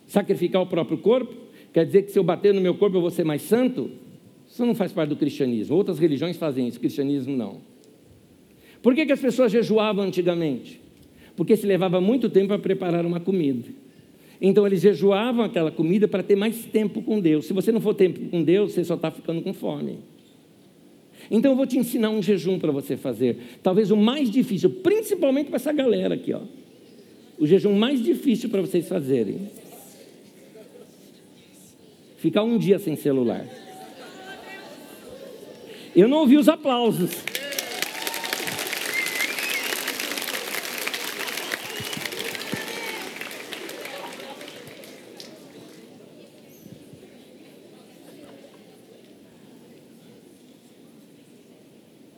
Sacrificar 0.06 0.62
o 0.62 0.66
próprio 0.66 0.98
corpo? 0.98 1.34
Quer 1.72 1.84
dizer 1.84 2.02
que 2.02 2.12
se 2.12 2.18
eu 2.18 2.22
bater 2.22 2.54
no 2.54 2.60
meu 2.60 2.76
corpo 2.76 2.96
eu 2.96 3.00
vou 3.00 3.10
ser 3.10 3.24
mais 3.24 3.42
santo? 3.42 3.90
Isso 4.56 4.64
não 4.64 4.74
faz 4.74 4.90
parte 4.90 5.10
do 5.10 5.16
cristianismo. 5.16 5.76
Outras 5.76 5.98
religiões 5.98 6.38
fazem 6.38 6.66
isso, 6.66 6.80
cristianismo 6.80 7.36
não. 7.36 7.58
Por 8.80 8.94
que, 8.94 9.04
que 9.04 9.12
as 9.12 9.20
pessoas 9.20 9.52
jejuavam 9.52 10.02
antigamente? 10.02 10.80
Porque 11.36 11.58
se 11.58 11.66
levava 11.66 12.00
muito 12.00 12.30
tempo 12.30 12.54
a 12.54 12.58
preparar 12.58 13.04
uma 13.04 13.20
comida. 13.20 13.68
Então 14.40 14.66
eles 14.66 14.80
jejuavam 14.80 15.44
aquela 15.44 15.70
comida 15.70 16.08
para 16.08 16.22
ter 16.22 16.36
mais 16.36 16.64
tempo 16.64 17.02
com 17.02 17.20
Deus. 17.20 17.44
Se 17.44 17.52
você 17.52 17.70
não 17.70 17.82
for 17.82 17.92
tempo 17.92 18.18
com 18.30 18.42
Deus, 18.42 18.72
você 18.72 18.82
só 18.82 18.94
está 18.94 19.10
ficando 19.10 19.42
com 19.42 19.52
fome. 19.52 19.98
Então 21.30 21.52
eu 21.52 21.56
vou 21.56 21.66
te 21.66 21.76
ensinar 21.76 22.08
um 22.08 22.22
jejum 22.22 22.58
para 22.58 22.72
você 22.72 22.96
fazer. 22.96 23.36
Talvez 23.62 23.90
o 23.90 23.96
mais 23.96 24.30
difícil, 24.30 24.70
principalmente 24.70 25.48
para 25.48 25.56
essa 25.56 25.70
galera 25.74 26.14
aqui, 26.14 26.32
ó. 26.32 26.40
O 27.38 27.46
jejum 27.46 27.74
mais 27.74 28.02
difícil 28.02 28.48
para 28.48 28.62
vocês 28.62 28.88
fazerem. 28.88 29.50
Ficar 32.16 32.42
um 32.42 32.56
dia 32.56 32.78
sem 32.78 32.96
celular. 32.96 33.65
Eu 35.96 36.06
não 36.06 36.18
ouvi 36.18 36.36
os 36.36 36.46
aplausos. 36.46 37.10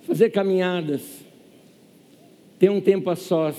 Fazer 0.09 0.31
caminhadas, 0.31 1.03
ter 2.59 2.69
um 2.69 2.81
tempo 2.81 3.09
a 3.11 3.15
sós, 3.15 3.55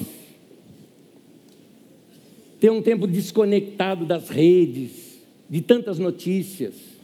ter 2.60 2.70
um 2.70 2.82
tempo 2.82 3.08
desconectado 3.08 4.06
das 4.06 4.28
redes, 4.28 5.18
de 5.50 5.62
tantas 5.62 5.98
notícias 5.98 6.99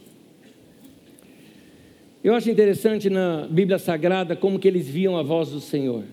eu 2.26 2.34
acho 2.34 2.50
interessante 2.50 3.08
na 3.08 3.48
Bíblia 3.48 3.78
Sagrada 3.78 4.36
como 4.36 4.58
que 4.58 4.68
eles 4.68 4.90
viam 4.90 5.16
a 5.16 5.22
voz 5.22 5.52
do 5.52 5.60
Senhor. 5.60 6.04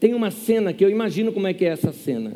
Tem 0.00 0.14
uma 0.14 0.30
cena 0.30 0.72
que 0.72 0.82
eu 0.82 0.88
imagino 0.88 1.30
como 1.30 1.46
é 1.46 1.52
que 1.52 1.62
é 1.62 1.68
essa 1.68 1.92
cena. 1.92 2.32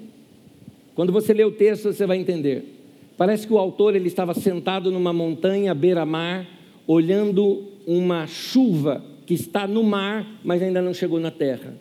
Quando 0.94 1.14
você 1.14 1.32
lê 1.32 1.42
o 1.42 1.50
texto, 1.50 1.90
você 1.90 2.04
vai 2.04 2.18
entender. 2.18 2.76
Parece 3.16 3.46
que 3.46 3.54
o 3.54 3.58
autor 3.58 3.96
ele 3.96 4.08
estava 4.08 4.34
sentado 4.34 4.90
numa 4.90 5.14
montanha 5.14 5.74
beira-mar, 5.74 6.46
olhando 6.86 7.64
uma 7.86 8.26
chuva 8.26 9.02
que 9.24 9.32
está 9.32 9.66
no 9.66 9.82
mar, 9.82 10.38
mas 10.44 10.62
ainda 10.62 10.82
não 10.82 10.92
chegou 10.92 11.18
na 11.18 11.30
terra. 11.30 11.72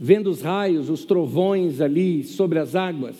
Vendo 0.00 0.30
os 0.30 0.40
raios, 0.40 0.88
os 0.88 1.04
trovões 1.04 1.82
ali 1.82 2.24
sobre 2.24 2.58
as 2.58 2.74
águas. 2.74 3.16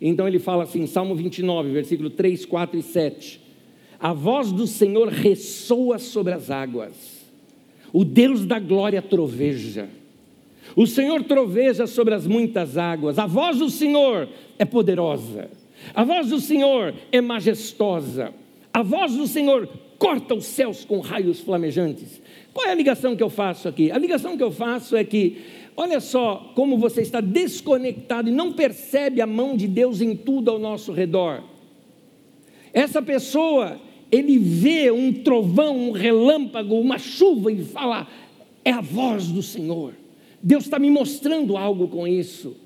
Então 0.00 0.26
ele 0.26 0.38
fala 0.38 0.62
assim, 0.62 0.86
Salmo 0.86 1.14
29, 1.14 1.70
versículo 1.70 2.08
3, 2.08 2.46
4 2.46 2.78
e 2.78 2.82
7 2.82 3.43
a 4.04 4.12
voz 4.12 4.52
do 4.52 4.66
Senhor 4.66 5.08
ressoa 5.08 5.98
sobre 5.98 6.34
as 6.34 6.50
águas, 6.50 6.92
o 7.90 8.04
Deus 8.04 8.44
da 8.44 8.58
glória 8.58 9.00
troveja. 9.00 9.88
O 10.76 10.86
Senhor 10.86 11.24
troveja 11.24 11.86
sobre 11.86 12.12
as 12.12 12.26
muitas 12.26 12.76
águas, 12.76 13.18
a 13.18 13.24
voz 13.24 13.60
do 13.60 13.70
Senhor 13.70 14.28
é 14.58 14.64
poderosa, 14.66 15.48
a 15.94 16.04
voz 16.04 16.28
do 16.28 16.38
Senhor 16.38 16.92
é 17.10 17.22
majestosa, 17.22 18.34
a 18.70 18.82
voz 18.82 19.16
do 19.16 19.26
Senhor 19.26 19.66
corta 19.98 20.34
os 20.34 20.44
céus 20.44 20.84
com 20.84 21.00
raios 21.00 21.40
flamejantes. 21.40 22.20
Qual 22.52 22.66
é 22.66 22.72
a 22.72 22.74
ligação 22.74 23.16
que 23.16 23.22
eu 23.22 23.30
faço 23.30 23.68
aqui? 23.68 23.90
A 23.90 23.96
ligação 23.96 24.36
que 24.36 24.42
eu 24.42 24.52
faço 24.52 24.96
é 24.96 25.02
que, 25.02 25.38
olha 25.74 25.98
só 25.98 26.52
como 26.54 26.76
você 26.76 27.00
está 27.00 27.22
desconectado 27.22 28.28
e 28.28 28.32
não 28.32 28.52
percebe 28.52 29.22
a 29.22 29.26
mão 29.26 29.56
de 29.56 29.66
Deus 29.66 30.02
em 30.02 30.14
tudo 30.14 30.50
ao 30.50 30.58
nosso 30.58 30.92
redor. 30.92 31.42
Essa 32.74 33.00
pessoa, 33.00 33.80
ele 34.14 34.38
vê 34.38 34.90
um 34.90 35.12
trovão, 35.12 35.88
um 35.88 35.90
relâmpago, 35.90 36.76
uma 36.76 36.98
chuva 36.98 37.50
e 37.50 37.64
fala: 37.64 38.06
é 38.64 38.70
a 38.70 38.80
voz 38.80 39.28
do 39.28 39.42
Senhor. 39.42 39.94
Deus 40.42 40.64
está 40.64 40.78
me 40.78 40.90
mostrando 40.90 41.56
algo 41.56 41.88
com 41.88 42.06
isso. 42.06 42.56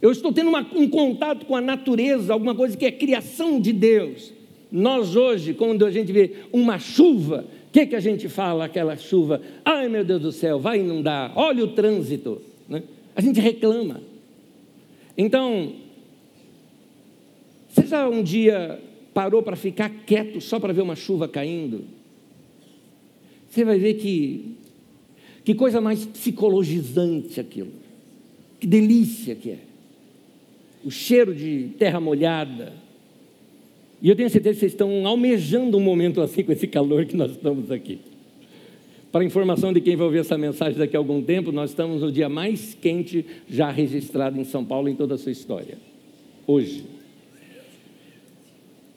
eu 0.00 0.10
estou 0.10 0.32
tendo 0.32 0.48
uma, 0.48 0.66
um 0.74 0.88
contato 0.88 1.46
com 1.46 1.54
a 1.54 1.60
natureza, 1.60 2.32
alguma 2.32 2.54
coisa 2.54 2.76
que 2.76 2.84
é 2.84 2.90
criação 2.90 3.60
de 3.60 3.72
Deus. 3.72 4.32
Nós 4.70 5.14
hoje, 5.14 5.54
quando 5.54 5.84
a 5.84 5.90
gente 5.90 6.10
vê 6.10 6.32
uma 6.52 6.78
chuva, 6.78 7.44
o 7.68 7.72
que, 7.72 7.86
que 7.86 7.94
a 7.94 8.00
gente 8.00 8.28
fala 8.28 8.64
aquela 8.64 8.96
chuva? 8.96 9.40
Ai 9.64 9.88
meu 9.88 10.04
Deus 10.04 10.22
do 10.22 10.32
céu, 10.32 10.58
vai 10.58 10.80
inundar, 10.80 11.32
olha 11.36 11.62
o 11.64 11.68
trânsito. 11.68 12.40
Né? 12.68 12.82
A 13.14 13.20
gente 13.20 13.38
reclama. 13.38 14.00
Então, 15.16 15.74
você 17.68 17.86
já 17.86 18.08
um 18.08 18.22
dia 18.22 18.80
parou 19.12 19.42
para 19.42 19.56
ficar 19.56 19.90
quieto 20.06 20.40
só 20.40 20.58
para 20.58 20.72
ver 20.72 20.82
uma 20.82 20.96
chuva 20.96 21.28
caindo? 21.28 21.84
Você 23.48 23.64
vai 23.64 23.78
ver 23.78 23.94
que, 23.94 24.56
que 25.44 25.54
coisa 25.54 25.80
mais 25.80 26.06
psicologizante 26.06 27.38
aquilo. 27.38 27.72
Que 28.58 28.66
delícia 28.66 29.34
que 29.34 29.50
é. 29.50 29.58
O 30.84 30.90
cheiro 30.90 31.34
de 31.34 31.70
terra 31.78 32.00
molhada. 32.00 32.72
E 34.00 34.08
eu 34.08 34.16
tenho 34.16 34.30
certeza 34.30 34.54
que 34.54 34.60
vocês 34.60 34.72
estão 34.72 35.06
almejando 35.06 35.76
um 35.76 35.80
momento 35.80 36.20
assim 36.20 36.42
com 36.42 36.52
esse 36.52 36.66
calor 36.66 37.04
que 37.04 37.16
nós 37.16 37.32
estamos 37.32 37.70
aqui. 37.70 37.98
Para 39.12 39.24
informação 39.24 39.72
de 39.72 39.80
quem 39.82 39.94
vai 39.94 40.06
ouvir 40.06 40.20
essa 40.20 40.38
mensagem 40.38 40.78
daqui 40.78 40.96
a 40.96 40.98
algum 40.98 41.22
tempo, 41.22 41.52
nós 41.52 41.70
estamos 41.70 42.00
no 42.00 42.10
dia 42.10 42.30
mais 42.30 42.74
quente 42.74 43.26
já 43.46 43.70
registrado 43.70 44.40
em 44.40 44.44
São 44.44 44.64
Paulo 44.64 44.88
em 44.88 44.96
toda 44.96 45.16
a 45.16 45.18
sua 45.18 45.30
história. 45.32 45.76
Hoje. 46.46 47.01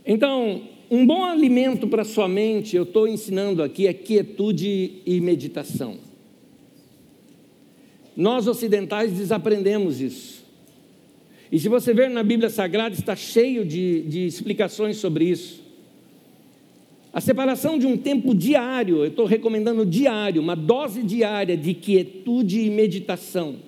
Então, 0.06 0.62
um 0.90 1.06
bom 1.06 1.24
alimento 1.24 1.88
para 1.88 2.04
sua 2.04 2.28
mente, 2.28 2.76
eu 2.76 2.84
estou 2.84 3.08
ensinando 3.08 3.64
aqui, 3.64 3.88
é 3.88 3.94
quietude 3.94 5.02
e 5.06 5.20
meditação. 5.20 5.98
Nós 8.16 8.48
ocidentais 8.48 9.12
desaprendemos 9.12 10.00
isso. 10.00 10.46
E 11.52 11.60
se 11.60 11.68
você 11.68 11.94
ver 11.94 12.10
na 12.10 12.24
Bíblia 12.24 12.50
Sagrada, 12.50 12.94
está 12.94 13.16
cheio 13.16 13.66
de, 13.66 14.04
de 14.04 14.26
explicações 14.26 14.98
sobre 14.98 15.26
isso. 15.26 15.64
A 17.12 17.20
separação 17.22 17.80
de 17.80 17.88
um 17.88 17.98
tempo 17.98 18.36
diário, 18.36 18.98
eu 18.98 19.08
estou 19.08 19.26
recomendando 19.26 19.86
diário, 19.86 20.42
uma 20.42 20.56
dose 20.56 21.02
diária 21.02 21.58
de 21.58 21.74
quietude 21.74 22.60
e 22.62 22.70
meditação 22.70 23.65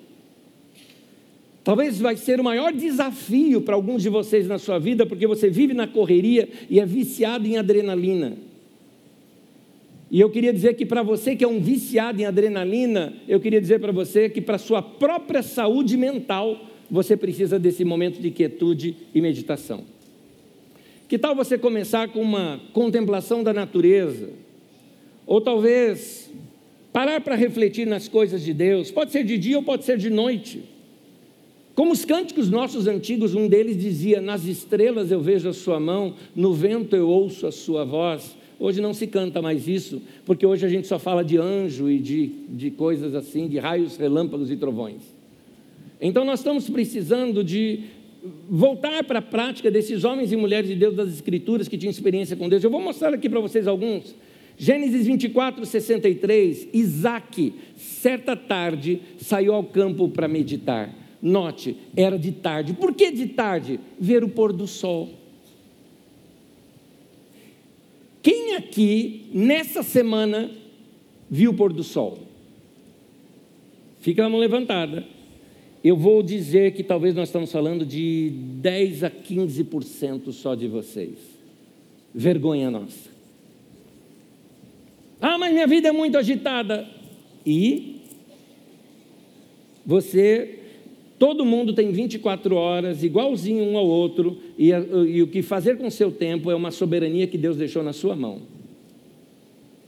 Talvez 1.67 1.99
vai 1.99 2.15
ser 2.15 2.39
o 2.39 2.45
maior 2.45 2.71
desafio 2.71 3.59
para 3.59 3.75
alguns 3.75 4.01
de 4.01 4.07
vocês 4.07 4.47
na 4.47 4.57
sua 4.57 4.79
vida, 4.79 5.05
porque 5.05 5.27
você 5.27 5.49
vive 5.49 5.73
na 5.73 5.85
correria 5.85 6.47
e 6.69 6.79
é 6.79 6.85
viciado 6.85 7.45
em 7.45 7.57
adrenalina. 7.57 8.37
E 10.09 10.17
eu 10.17 10.29
queria 10.29 10.53
dizer 10.53 10.75
que 10.75 10.85
para 10.85 11.03
você 11.03 11.35
que 11.35 11.43
é 11.43 11.47
um 11.47 11.59
viciado 11.59 12.21
em 12.21 12.25
adrenalina, 12.25 13.13
eu 13.27 13.37
queria 13.41 13.59
dizer 13.59 13.81
para 13.81 13.91
você 13.91 14.29
que 14.29 14.39
para 14.39 14.57
sua 14.57 14.81
própria 14.81 15.43
saúde 15.43 15.97
mental, 15.97 16.57
você 16.89 17.17
precisa 17.17 17.59
desse 17.59 17.83
momento 17.83 18.21
de 18.21 18.31
quietude 18.31 18.95
e 19.13 19.19
meditação. 19.19 19.83
Que 21.05 21.19
tal 21.19 21.35
você 21.35 21.57
começar 21.57 22.07
com 22.07 22.21
uma 22.21 22.61
contemplação 22.71 23.43
da 23.43 23.53
natureza? 23.53 24.29
Ou 25.25 25.41
talvez 25.41 26.31
parar 26.93 27.19
para 27.19 27.35
refletir 27.35 27.85
nas 27.85 28.07
coisas 28.07 28.41
de 28.41 28.53
Deus, 28.53 28.89
pode 28.89 29.11
ser 29.11 29.25
de 29.25 29.37
dia 29.37 29.57
ou 29.57 29.63
pode 29.63 29.83
ser 29.83 29.97
de 29.97 30.09
noite. 30.09 30.76
Como 31.77 31.91
os 31.93 32.03
cânticos 32.03 32.49
nossos 32.49 32.87
antigos, 32.87 33.35
um 33.35 33.47
deles 33.47 33.77
dizia: 33.77 34.19
Nas 34.19 34.45
estrelas 34.45 35.11
eu 35.11 35.21
vejo 35.21 35.47
a 35.47 35.53
sua 35.53 35.79
mão, 35.79 36.15
no 36.35 36.51
vento 36.51 36.95
eu 36.95 37.07
ouço 37.07 37.45
a 37.45 37.51
sua 37.51 37.85
voz. 37.85 38.35
Hoje 38.57 38.81
não 38.81 38.95
se 38.95 39.05
canta 39.05 39.43
mais 39.43 39.67
isso, 39.67 40.01
porque 40.25 40.43
hoje 40.43 40.65
a 40.65 40.69
gente 40.69 40.87
só 40.87 40.97
fala 40.97 41.23
de 41.23 41.37
anjo 41.37 41.87
e 41.87 41.99
de, 41.99 42.31
de 42.49 42.71
coisas 42.71 43.13
assim, 43.13 43.47
de 43.47 43.59
raios, 43.59 43.95
relâmpagos 43.95 44.49
e 44.49 44.57
trovões. 44.57 45.03
Então 46.01 46.25
nós 46.25 46.39
estamos 46.39 46.67
precisando 46.67 47.43
de 47.43 47.81
voltar 48.49 49.03
para 49.03 49.19
a 49.19 49.21
prática 49.21 49.69
desses 49.69 50.03
homens 50.03 50.31
e 50.31 50.35
mulheres 50.35 50.67
de 50.67 50.75
Deus 50.75 50.95
das 50.95 51.09
Escrituras 51.09 51.67
que 51.67 51.77
tinham 51.77 51.91
experiência 51.91 52.35
com 52.35 52.49
Deus. 52.49 52.63
Eu 52.63 52.71
vou 52.71 52.81
mostrar 52.81 53.13
aqui 53.13 53.29
para 53.29 53.39
vocês 53.39 53.67
alguns. 53.67 54.15
Gênesis 54.57 55.05
24, 55.05 55.63
63. 55.63 56.69
Isaac, 56.73 57.53
certa 57.75 58.35
tarde, 58.35 58.99
saiu 59.19 59.53
ao 59.53 59.63
campo 59.63 60.09
para 60.09 60.27
meditar. 60.27 61.05
Note, 61.21 61.75
era 61.95 62.17
de 62.17 62.31
tarde. 62.31 62.73
Por 62.73 62.93
que 62.93 63.11
de 63.11 63.27
tarde? 63.27 63.79
Ver 63.99 64.23
o 64.23 64.29
pôr 64.29 64.53
do 64.53 64.67
sol. 64.67 65.09
Quem 68.21 68.55
aqui, 68.55 69.29
nessa 69.33 69.81
semana, 69.81 70.51
viu 71.29 71.51
o 71.51 71.53
pôr 71.53 71.73
do 71.73 71.83
sol? 71.83 72.19
Fica 73.99 74.25
a 74.25 74.29
mão 74.29 74.39
levantada. 74.39 75.05
Eu 75.83 75.95
vou 75.95 76.21
dizer 76.21 76.73
que 76.73 76.83
talvez 76.83 77.15
nós 77.15 77.29
estamos 77.29 77.51
falando 77.51 77.85
de 77.85 78.31
10 78.61 79.03
a 79.03 79.11
15% 79.11 80.31
só 80.31 80.55
de 80.55 80.67
vocês. 80.67 81.17
Vergonha 82.13 82.69
nossa. 82.69 83.09
Ah, 85.21 85.37
mas 85.37 85.53
minha 85.53 85.67
vida 85.67 85.87
é 85.87 85.91
muito 85.91 86.17
agitada. 86.17 86.87
E 87.45 88.01
você 89.85 90.59
Todo 91.19 91.45
mundo 91.45 91.73
tem 91.73 91.91
24 91.91 92.55
horas, 92.55 93.03
igualzinho 93.03 93.63
um 93.63 93.77
ao 93.77 93.87
outro, 93.87 94.37
e, 94.57 94.69
e, 94.69 95.21
o 95.21 95.27
que 95.27 95.41
fazer 95.41 95.77
com 95.77 95.89
seu 95.89 96.11
tempo 96.11 96.51
é 96.51 96.55
uma 96.55 96.69
soberania 96.69 97.25
que 97.25 97.37
Deus 97.37 97.57
deixou 97.57 97.81
na 97.81 97.91
sua 97.91 98.15
mão. 98.15 98.41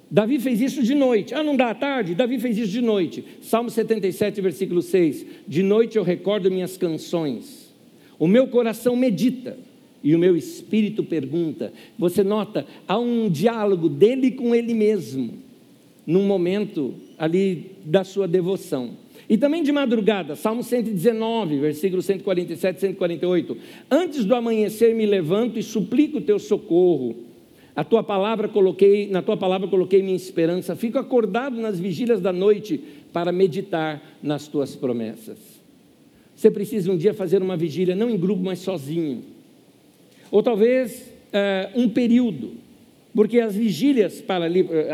Davi 0.10 0.40
fez 0.40 0.60
isso 0.60 0.82
de 0.82 0.96
noite. 0.96 1.36
Ah, 1.36 1.44
não 1.44 1.56
dá 1.56 1.70
à 1.70 1.76
tarde? 1.76 2.16
Davi 2.16 2.40
fez 2.40 2.58
isso 2.58 2.72
de 2.72 2.82
noite. 2.82 3.24
Salmo 3.42 3.70
77, 3.70 4.42
versículo 4.42 4.82
6. 4.82 5.26
De 5.48 5.62
noite 5.62 5.98
eu 5.98 6.04
recordo 6.04 6.50
minhas 6.50 6.78
canções. 6.78 7.72
O 8.18 8.28
meu 8.28 8.48
coração 8.48 8.96
medita 8.96 9.56
e 10.04 10.16
o 10.16 10.20
meu 10.20 10.36
espírito 10.36 11.04
pergunta. 11.04 11.72
Você 11.98 12.24
nota, 12.24 12.66
há 12.88 12.98
um 12.98 13.30
diálogo 13.30 13.88
dele 13.88 14.32
com 14.32 14.56
ele 14.56 14.74
mesmo, 14.74 15.34
num 16.08 16.26
momento 16.26 16.96
ali 17.18 17.72
da 17.86 18.04
sua 18.04 18.28
devoção. 18.28 18.92
E 19.30 19.38
também 19.38 19.62
de 19.62 19.72
madrugada, 19.72 20.36
Salmo 20.36 20.64
119, 20.64 21.60
versículos 21.60 22.06
147 22.06 22.78
e 22.78 22.80
148. 22.80 23.58
Antes 23.92 24.26
do 24.26 24.34
amanhecer 24.34 24.96
me 24.96 25.06
levanto 25.06 25.60
e 25.60 25.64
suplico 25.64 26.18
o 26.18 26.22
teu 26.22 26.40
socorro. 26.40 27.16
A 27.76 27.84
tua 27.84 28.04
palavra 28.04 28.48
coloquei, 28.48 29.08
na 29.08 29.22
tua 29.22 29.38
palavra 29.38 29.68
coloquei 29.68 30.02
minha 30.02 30.16
esperança. 30.16 30.76
Fico 30.76 30.98
acordado 30.98 31.62
nas 31.62 31.80
vigílias 31.80 32.20
da 32.20 32.34
noite 32.34 32.82
para 33.14 33.32
meditar 33.32 34.02
nas 34.22 34.48
tuas 34.48 34.76
promessas. 34.76 35.38
Você 36.36 36.50
precisa 36.50 36.92
um 36.92 36.98
dia 36.98 37.14
fazer 37.14 37.42
uma 37.42 37.56
vigília, 37.56 37.96
não 37.96 38.10
em 38.10 38.18
grupo, 38.18 38.42
mas 38.44 38.60
sozinho. 38.60 39.24
Ou 40.32 40.42
talvez 40.42 41.08
é, 41.32 41.70
um 41.76 41.88
período. 41.88 42.54
Porque 43.14 43.40
as 43.40 43.56
vigílias, 43.56 44.22
para 44.22 44.46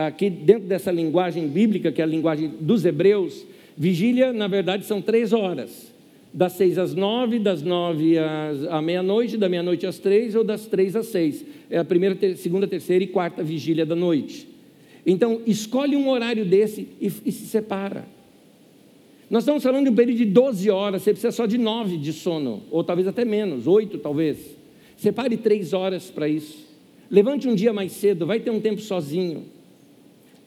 aqui 0.05 0.29
dentro 0.29 0.67
dessa 0.67 0.91
linguagem 0.91 1.47
bíblica, 1.47 1.91
que 1.91 2.01
é 2.01 2.03
a 2.03 2.07
linguagem 2.07 2.51
dos 2.59 2.83
hebreus, 2.83 3.45
Vigília, 3.77 4.31
na 4.31 4.47
verdade, 4.47 4.85
são 4.85 5.01
três 5.01 5.33
horas. 5.33 5.93
Das 6.33 6.53
seis 6.53 6.77
às 6.77 6.93
nove, 6.93 7.39
das 7.39 7.61
nove 7.61 8.17
às, 8.17 8.63
à 8.65 8.81
meia-noite, 8.81 9.37
da 9.37 9.47
meia-noite 9.47 9.85
às 9.85 9.99
três 9.99 10.35
ou 10.35 10.43
das 10.43 10.65
três 10.65 10.95
às 10.95 11.07
seis. 11.07 11.45
É 11.69 11.77
a 11.77 11.85
primeira, 11.85 12.15
ter, 12.15 12.35
segunda, 12.35 12.67
terceira 12.67 13.03
e 13.03 13.07
quarta 13.07 13.41
vigília 13.41 13.85
da 13.85 13.95
noite. 13.95 14.47
Então, 15.05 15.41
escolhe 15.45 15.95
um 15.95 16.09
horário 16.09 16.45
desse 16.45 16.87
e, 16.99 17.07
e 17.25 17.31
se 17.31 17.45
separa. 17.45 18.05
Nós 19.29 19.43
estamos 19.43 19.63
falando 19.63 19.85
de 19.85 19.89
um 19.91 19.95
período 19.95 20.17
de 20.17 20.25
12 20.25 20.69
horas, 20.69 21.01
você 21.01 21.11
precisa 21.11 21.31
só 21.31 21.45
de 21.45 21.57
nove 21.57 21.97
de 21.97 22.13
sono, 22.13 22.63
ou 22.69 22.83
talvez 22.83 23.07
até 23.07 23.25
menos, 23.25 23.65
oito 23.65 23.97
talvez. 23.97 24.55
Separe 24.97 25.35
três 25.35 25.73
horas 25.73 26.11
para 26.11 26.27
isso. 26.27 26.65
Levante 27.09 27.47
um 27.47 27.55
dia 27.55 27.73
mais 27.73 27.91
cedo, 27.91 28.25
vai 28.25 28.39
ter 28.39 28.51
um 28.51 28.59
tempo 28.59 28.81
sozinho. 28.81 29.45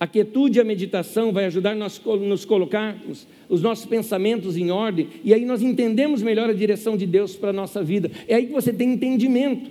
A 0.00 0.06
quietude 0.06 0.58
e 0.58 0.60
a 0.60 0.64
meditação 0.64 1.32
vai 1.32 1.46
ajudar 1.46 1.74
nós 1.74 2.00
nos 2.20 2.44
colocarmos 2.44 3.26
os 3.48 3.60
nossos 3.62 3.84
pensamentos 3.84 4.56
em 4.56 4.70
ordem 4.70 5.08
e 5.24 5.34
aí 5.34 5.44
nós 5.44 5.60
entendemos 5.60 6.22
melhor 6.22 6.48
a 6.48 6.52
direção 6.52 6.96
de 6.96 7.04
Deus 7.04 7.34
para 7.34 7.50
a 7.50 7.52
nossa 7.52 7.82
vida. 7.82 8.10
É 8.28 8.36
aí 8.36 8.46
que 8.46 8.52
você 8.52 8.72
tem 8.72 8.92
entendimento. 8.92 9.70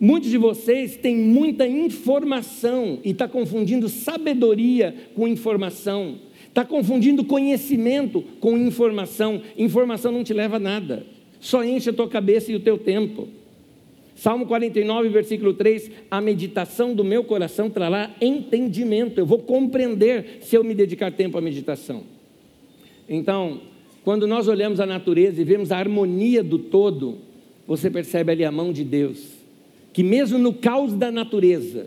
Muitos 0.00 0.30
de 0.30 0.38
vocês 0.38 0.96
têm 0.96 1.16
muita 1.16 1.66
informação 1.66 3.00
e 3.04 3.10
está 3.10 3.28
confundindo 3.28 3.88
sabedoria 3.88 4.94
com 5.14 5.28
informação. 5.28 6.20
Está 6.46 6.64
confundindo 6.64 7.24
conhecimento 7.24 8.22
com 8.40 8.56
informação. 8.56 9.42
Informação 9.56 10.12
não 10.12 10.24
te 10.24 10.32
leva 10.32 10.56
a 10.56 10.60
nada. 10.60 11.04
Só 11.40 11.62
enche 11.64 11.90
a 11.90 11.92
tua 11.92 12.08
cabeça 12.08 12.50
e 12.50 12.54
o 12.54 12.60
teu 12.60 12.78
tempo. 12.78 13.28
Salmo 14.18 14.46
49, 14.46 15.08
versículo 15.10 15.54
3: 15.54 15.92
A 16.10 16.20
meditação 16.20 16.92
do 16.92 17.04
meu 17.04 17.22
coração 17.22 17.70
trará 17.70 18.10
entendimento. 18.20 19.20
Eu 19.20 19.26
vou 19.26 19.38
compreender 19.38 20.38
se 20.40 20.56
eu 20.56 20.64
me 20.64 20.74
dedicar 20.74 21.12
tempo 21.12 21.38
à 21.38 21.40
meditação. 21.40 22.02
Então, 23.08 23.60
quando 24.04 24.26
nós 24.26 24.48
olhamos 24.48 24.80
a 24.80 24.86
natureza 24.86 25.40
e 25.40 25.44
vemos 25.44 25.70
a 25.70 25.78
harmonia 25.78 26.42
do 26.42 26.58
todo, 26.58 27.18
você 27.64 27.88
percebe 27.88 28.32
ali 28.32 28.44
a 28.44 28.50
mão 28.50 28.72
de 28.72 28.82
Deus, 28.82 29.24
que 29.92 30.02
mesmo 30.02 30.36
no 30.36 30.52
caos 30.52 30.94
da 30.94 31.12
natureza, 31.12 31.86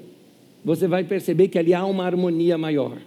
você 0.64 0.88
vai 0.88 1.04
perceber 1.04 1.50
que 1.50 1.60
ali 1.60 1.74
há 1.74 1.86
uma 1.86 2.06
harmonia 2.06 2.58
maior. 2.58 2.98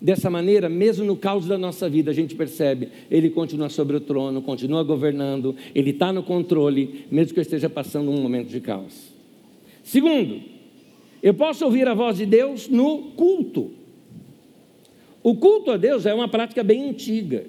Dessa 0.00 0.30
maneira, 0.30 0.68
mesmo 0.68 1.04
no 1.04 1.14
caos 1.14 1.46
da 1.46 1.58
nossa 1.58 1.88
vida, 1.88 2.10
a 2.10 2.14
gente 2.14 2.34
percebe, 2.34 2.88
Ele 3.10 3.28
continua 3.28 3.68
sobre 3.68 3.96
o 3.96 4.00
trono, 4.00 4.40
continua 4.40 4.82
governando, 4.82 5.54
Ele 5.74 5.90
está 5.90 6.10
no 6.10 6.22
controle, 6.22 7.04
mesmo 7.10 7.34
que 7.34 7.40
eu 7.40 7.42
esteja 7.42 7.68
passando 7.68 8.10
um 8.10 8.22
momento 8.22 8.48
de 8.48 8.60
caos. 8.60 9.12
Segundo, 9.82 10.40
eu 11.22 11.34
posso 11.34 11.64
ouvir 11.66 11.86
a 11.86 11.92
voz 11.92 12.16
de 12.16 12.24
Deus 12.24 12.66
no 12.66 13.10
culto. 13.14 13.72
O 15.22 15.36
culto 15.36 15.70
a 15.70 15.76
Deus 15.76 16.06
é 16.06 16.14
uma 16.14 16.28
prática 16.28 16.62
bem 16.62 16.88
antiga. 16.88 17.44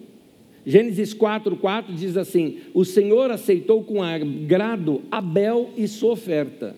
Gênesis 0.66 1.14
4, 1.14 1.56
4 1.56 1.94
diz 1.94 2.18
assim: 2.18 2.60
O 2.74 2.84
Senhor 2.84 3.32
aceitou 3.32 3.82
com 3.84 4.04
agrado 4.04 5.02
Abel 5.10 5.70
e 5.78 5.88
sua 5.88 6.12
oferta. 6.12 6.76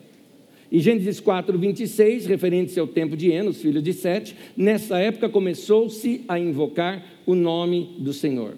E 0.73 0.79
Gênesis 0.79 1.19
4, 1.19 1.55
26, 1.55 2.25
referente 2.25 2.79
ao 2.79 2.87
tempo 2.87 3.15
de 3.15 3.29
Enos, 3.29 3.61
filho 3.61 3.79
de 3.79 3.93
Sete, 3.93 4.35
nessa 4.57 4.97
época 4.97 5.29
começou-se 5.29 6.21
a 6.27 6.39
invocar 6.39 7.05
o 7.27 7.35
nome 7.35 7.95
do 7.99 8.11
Senhor. 8.11 8.55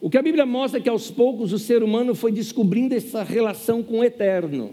O 0.00 0.10
que 0.10 0.18
a 0.18 0.22
Bíblia 0.22 0.44
mostra 0.44 0.80
é 0.80 0.82
que 0.82 0.88
aos 0.88 1.08
poucos 1.08 1.52
o 1.52 1.60
ser 1.60 1.84
humano 1.84 2.12
foi 2.12 2.32
descobrindo 2.32 2.92
essa 2.92 3.22
relação 3.22 3.84
com 3.84 4.00
o 4.00 4.04
eterno 4.04 4.72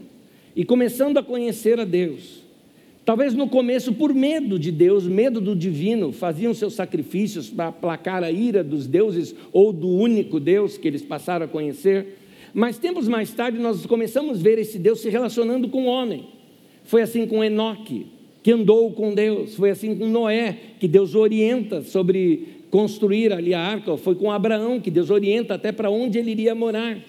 e 0.56 0.66
começando 0.66 1.20
a 1.20 1.24
conhecer 1.24 1.80
a 1.80 1.86
Deus. 1.86 2.42
Talvez 3.06 3.36
no 3.36 3.48
começo, 3.48 3.94
por 3.94 4.12
medo 4.12 4.58
de 4.58 4.72
Deus, 4.72 5.06
medo 5.06 5.40
do 5.40 5.56
divino, 5.56 6.12
faziam 6.12 6.52
seus 6.56 6.74
sacrifícios 6.74 7.52
para 7.52 7.68
aplacar 7.68 8.24
a 8.24 8.32
ira 8.32 8.64
dos 8.64 8.88
deuses 8.88 9.36
ou 9.52 9.72
do 9.72 9.88
único 9.88 10.40
Deus 10.40 10.80
que 10.80 10.88
eles 10.88 11.04
passaram 11.04 11.46
a 11.46 11.50
conhecer. 11.50 12.23
Mas 12.54 12.78
tempos 12.78 13.08
mais 13.08 13.34
tarde 13.34 13.58
nós 13.58 13.86
começamos 13.86 14.40
a 14.40 14.44
ver 14.44 14.60
esse 14.60 14.78
Deus 14.78 15.02
se 15.02 15.10
relacionando 15.10 15.68
com 15.70 15.84
o 15.84 15.88
homem. 15.88 16.28
Foi 16.84 17.02
assim 17.02 17.26
com 17.26 17.44
Enoque, 17.44 18.06
que 18.44 18.52
andou 18.52 18.92
com 18.92 19.14
Deus. 19.14 19.56
Foi 19.56 19.72
assim 19.72 19.96
com 19.96 20.06
Noé, 20.08 20.58
que 20.80 20.88
Deus 20.88 21.16
orienta 21.16 21.82
sobre 21.82 22.48
construir 22.70 23.34
ali 23.34 23.54
a 23.54 23.60
arca. 23.60 23.98
Foi 23.98 24.14
com 24.14 24.32
Abraão, 24.32 24.80
que 24.80 24.92
Deus 24.92 25.10
orienta 25.10 25.56
até 25.56 25.72
para 25.72 25.90
onde 25.90 26.20
ele 26.20 26.32
iria 26.32 26.54
morar. 26.54 27.00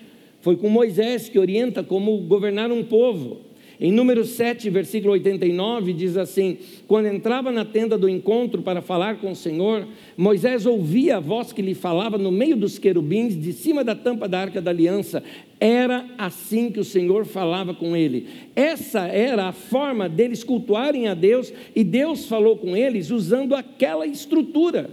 Foi 0.40 0.56
com 0.56 0.68
Moisés, 0.68 1.28
que 1.28 1.38
orienta 1.38 1.82
como 1.82 2.16
governar 2.18 2.72
um 2.72 2.82
povo. 2.82 3.40
Em 3.80 3.90
número 3.90 4.24
7, 4.24 4.70
versículo 4.70 5.12
89, 5.14 5.92
diz 5.92 6.16
assim: 6.16 6.58
Quando 6.86 7.06
entrava 7.06 7.50
na 7.50 7.64
tenda 7.64 7.98
do 7.98 8.08
encontro 8.08 8.62
para 8.62 8.80
falar 8.80 9.16
com 9.16 9.32
o 9.32 9.36
Senhor, 9.36 9.86
Moisés 10.16 10.64
ouvia 10.64 11.16
a 11.16 11.20
voz 11.20 11.52
que 11.52 11.60
lhe 11.60 11.74
falava 11.74 12.16
no 12.16 12.30
meio 12.30 12.56
dos 12.56 12.78
querubins, 12.78 13.38
de 13.38 13.52
cima 13.52 13.82
da 13.82 13.94
tampa 13.94 14.28
da 14.28 14.40
arca 14.40 14.62
da 14.62 14.70
aliança. 14.70 15.24
Era 15.58 16.06
assim 16.16 16.70
que 16.70 16.78
o 16.78 16.84
Senhor 16.84 17.24
falava 17.24 17.74
com 17.74 17.96
ele. 17.96 18.28
Essa 18.54 19.08
era 19.08 19.48
a 19.48 19.52
forma 19.52 20.08
deles 20.08 20.44
cultuarem 20.44 21.08
a 21.08 21.14
Deus, 21.14 21.52
e 21.74 21.82
Deus 21.82 22.26
falou 22.26 22.56
com 22.56 22.76
eles 22.76 23.10
usando 23.10 23.56
aquela 23.56 24.06
estrutura. 24.06 24.90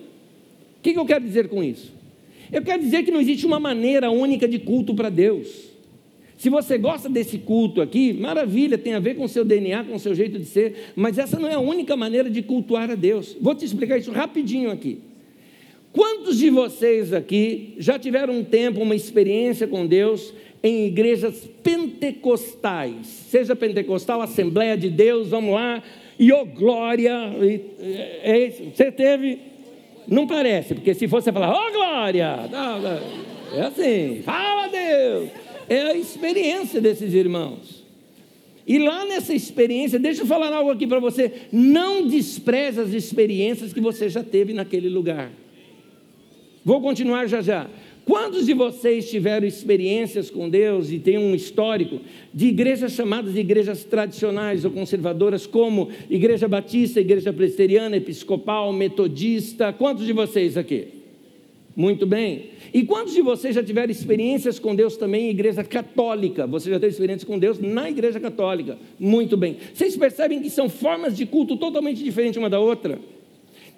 O 0.80 0.82
que 0.82 0.98
eu 0.98 1.06
quero 1.06 1.24
dizer 1.24 1.50
com 1.50 1.64
isso? 1.64 1.94
Eu 2.52 2.64
quero 2.64 2.82
dizer 2.82 3.04
que 3.04 3.12
não 3.12 3.22
existe 3.22 3.46
uma 3.46 3.60
maneira 3.60 4.10
única 4.10 4.48
de 4.48 4.58
culto 4.60 4.96
para 4.96 5.10
Deus. 5.10 5.71
Se 6.42 6.50
você 6.50 6.76
gosta 6.76 7.08
desse 7.08 7.38
culto 7.38 7.84
aqui, 7.84 8.14
maravilha, 8.14 8.76
tem 8.76 8.96
a 8.96 9.00
ver 9.00 9.14
com 9.14 9.26
o 9.26 9.30
seu 9.30 9.46
DNA, 9.46 9.84
com 9.84 9.94
o 9.94 10.00
seu 10.00 10.16
jeito 10.16 10.40
de 10.40 10.46
ser, 10.46 10.92
mas 10.96 11.20
essa 11.20 11.38
não 11.40 11.48
é 11.48 11.54
a 11.54 11.60
única 11.60 11.96
maneira 11.96 12.32
de 12.32 12.42
cultuar 12.42 12.90
a 12.90 12.96
Deus. 12.96 13.38
Vou 13.40 13.54
te 13.54 13.64
explicar 13.64 14.00
isso 14.00 14.12
rapidinho 14.12 14.72
aqui. 14.72 14.98
Quantos 15.94 16.40
de 16.40 16.50
vocês 16.50 17.14
aqui 17.14 17.76
já 17.78 18.00
tiveram 18.00 18.40
um 18.40 18.44
tempo, 18.44 18.82
uma 18.82 18.96
experiência 18.96 19.68
com 19.68 19.86
Deus 19.86 20.34
em 20.64 20.88
igrejas 20.88 21.48
pentecostais? 21.62 23.06
Seja 23.06 23.56
pentecostal, 23.56 24.20
Assembleia 24.20 24.76
de 24.76 24.90
Deus, 24.90 25.28
vamos 25.28 25.54
lá, 25.54 25.84
e 26.18 26.34
oh 26.34 26.44
glória, 26.44 27.36
é, 27.40 28.46
é, 28.46 28.50
você 28.50 28.92
teve? 28.92 29.38
Não 30.08 30.26
parece, 30.26 30.74
porque 30.74 30.96
se 30.96 31.08
fosse 31.08 31.32
falar, 31.32 31.54
oh 31.54 31.72
glória, 31.72 32.50
é 33.54 33.62
assim, 33.62 34.24
fala 34.24 34.68
Deus 34.70 35.41
é 35.72 35.92
a 35.92 35.96
experiência 35.96 36.82
desses 36.82 37.14
irmãos. 37.14 37.82
E 38.68 38.78
lá 38.78 39.06
nessa 39.06 39.34
experiência, 39.34 39.98
deixa 39.98 40.24
eu 40.24 40.26
falar 40.26 40.52
algo 40.52 40.70
aqui 40.70 40.86
para 40.86 41.00
você: 41.00 41.32
não 41.50 42.06
despreze 42.06 42.82
as 42.82 42.94
experiências 42.94 43.72
que 43.72 43.80
você 43.80 44.10
já 44.10 44.22
teve 44.22 44.54
naquele 44.54 44.90
lugar. 44.90 45.32
Vou 46.66 46.82
continuar 46.82 47.26
já 47.28 47.42
já. 47.42 47.70
Quantos 48.04 48.46
de 48.46 48.54
vocês 48.54 49.10
tiveram 49.10 49.48
experiências 49.48 50.30
com 50.30 50.50
Deus 50.50 50.92
e 50.92 51.00
têm 51.00 51.18
um 51.18 51.34
histórico 51.34 52.02
de 52.34 52.48
igrejas 52.48 52.92
chamadas 52.92 53.34
de 53.34 53.40
igrejas 53.40 53.86
tradicionais 53.86 54.66
ou 54.66 54.72
conservadoras, 54.72 55.48
como 55.48 55.90
Igreja 56.10 56.48
Batista, 56.48 57.00
Igreja 57.00 57.32
Presbiteriana, 57.32 57.96
Episcopal, 57.96 58.74
Metodista? 58.74 59.72
Quantos 59.72 60.06
de 60.06 60.12
vocês 60.12 60.58
aqui? 60.58 61.01
Muito 61.76 62.06
bem. 62.06 62.50
E 62.74 62.84
quantos 62.84 63.14
de 63.14 63.22
vocês 63.22 63.56
já 63.56 63.64
tiveram 63.64 63.92
experiências 63.92 64.60
com 64.60 64.76
Deus 64.76 64.98
também 64.98 65.28
em 65.28 65.30
igreja 65.30 65.64
católica? 65.64 66.46
Você 66.48 66.70
já 66.70 66.80
teve 66.80 66.92
experiências 66.92 67.24
com 67.24 67.40
Deus 67.40 67.60
na 67.60 67.90
igreja 67.90 68.20
católica? 68.20 68.78
Muito 69.00 69.38
bem. 69.38 69.58
Vocês 69.74 69.96
percebem 69.96 70.42
que 70.42 70.50
são 70.50 70.70
formas 70.70 71.16
de 71.16 71.26
culto 71.26 71.56
totalmente 71.56 72.04
diferentes 72.04 72.38
uma 72.38 72.50
da 72.50 72.60
outra? 72.60 73.00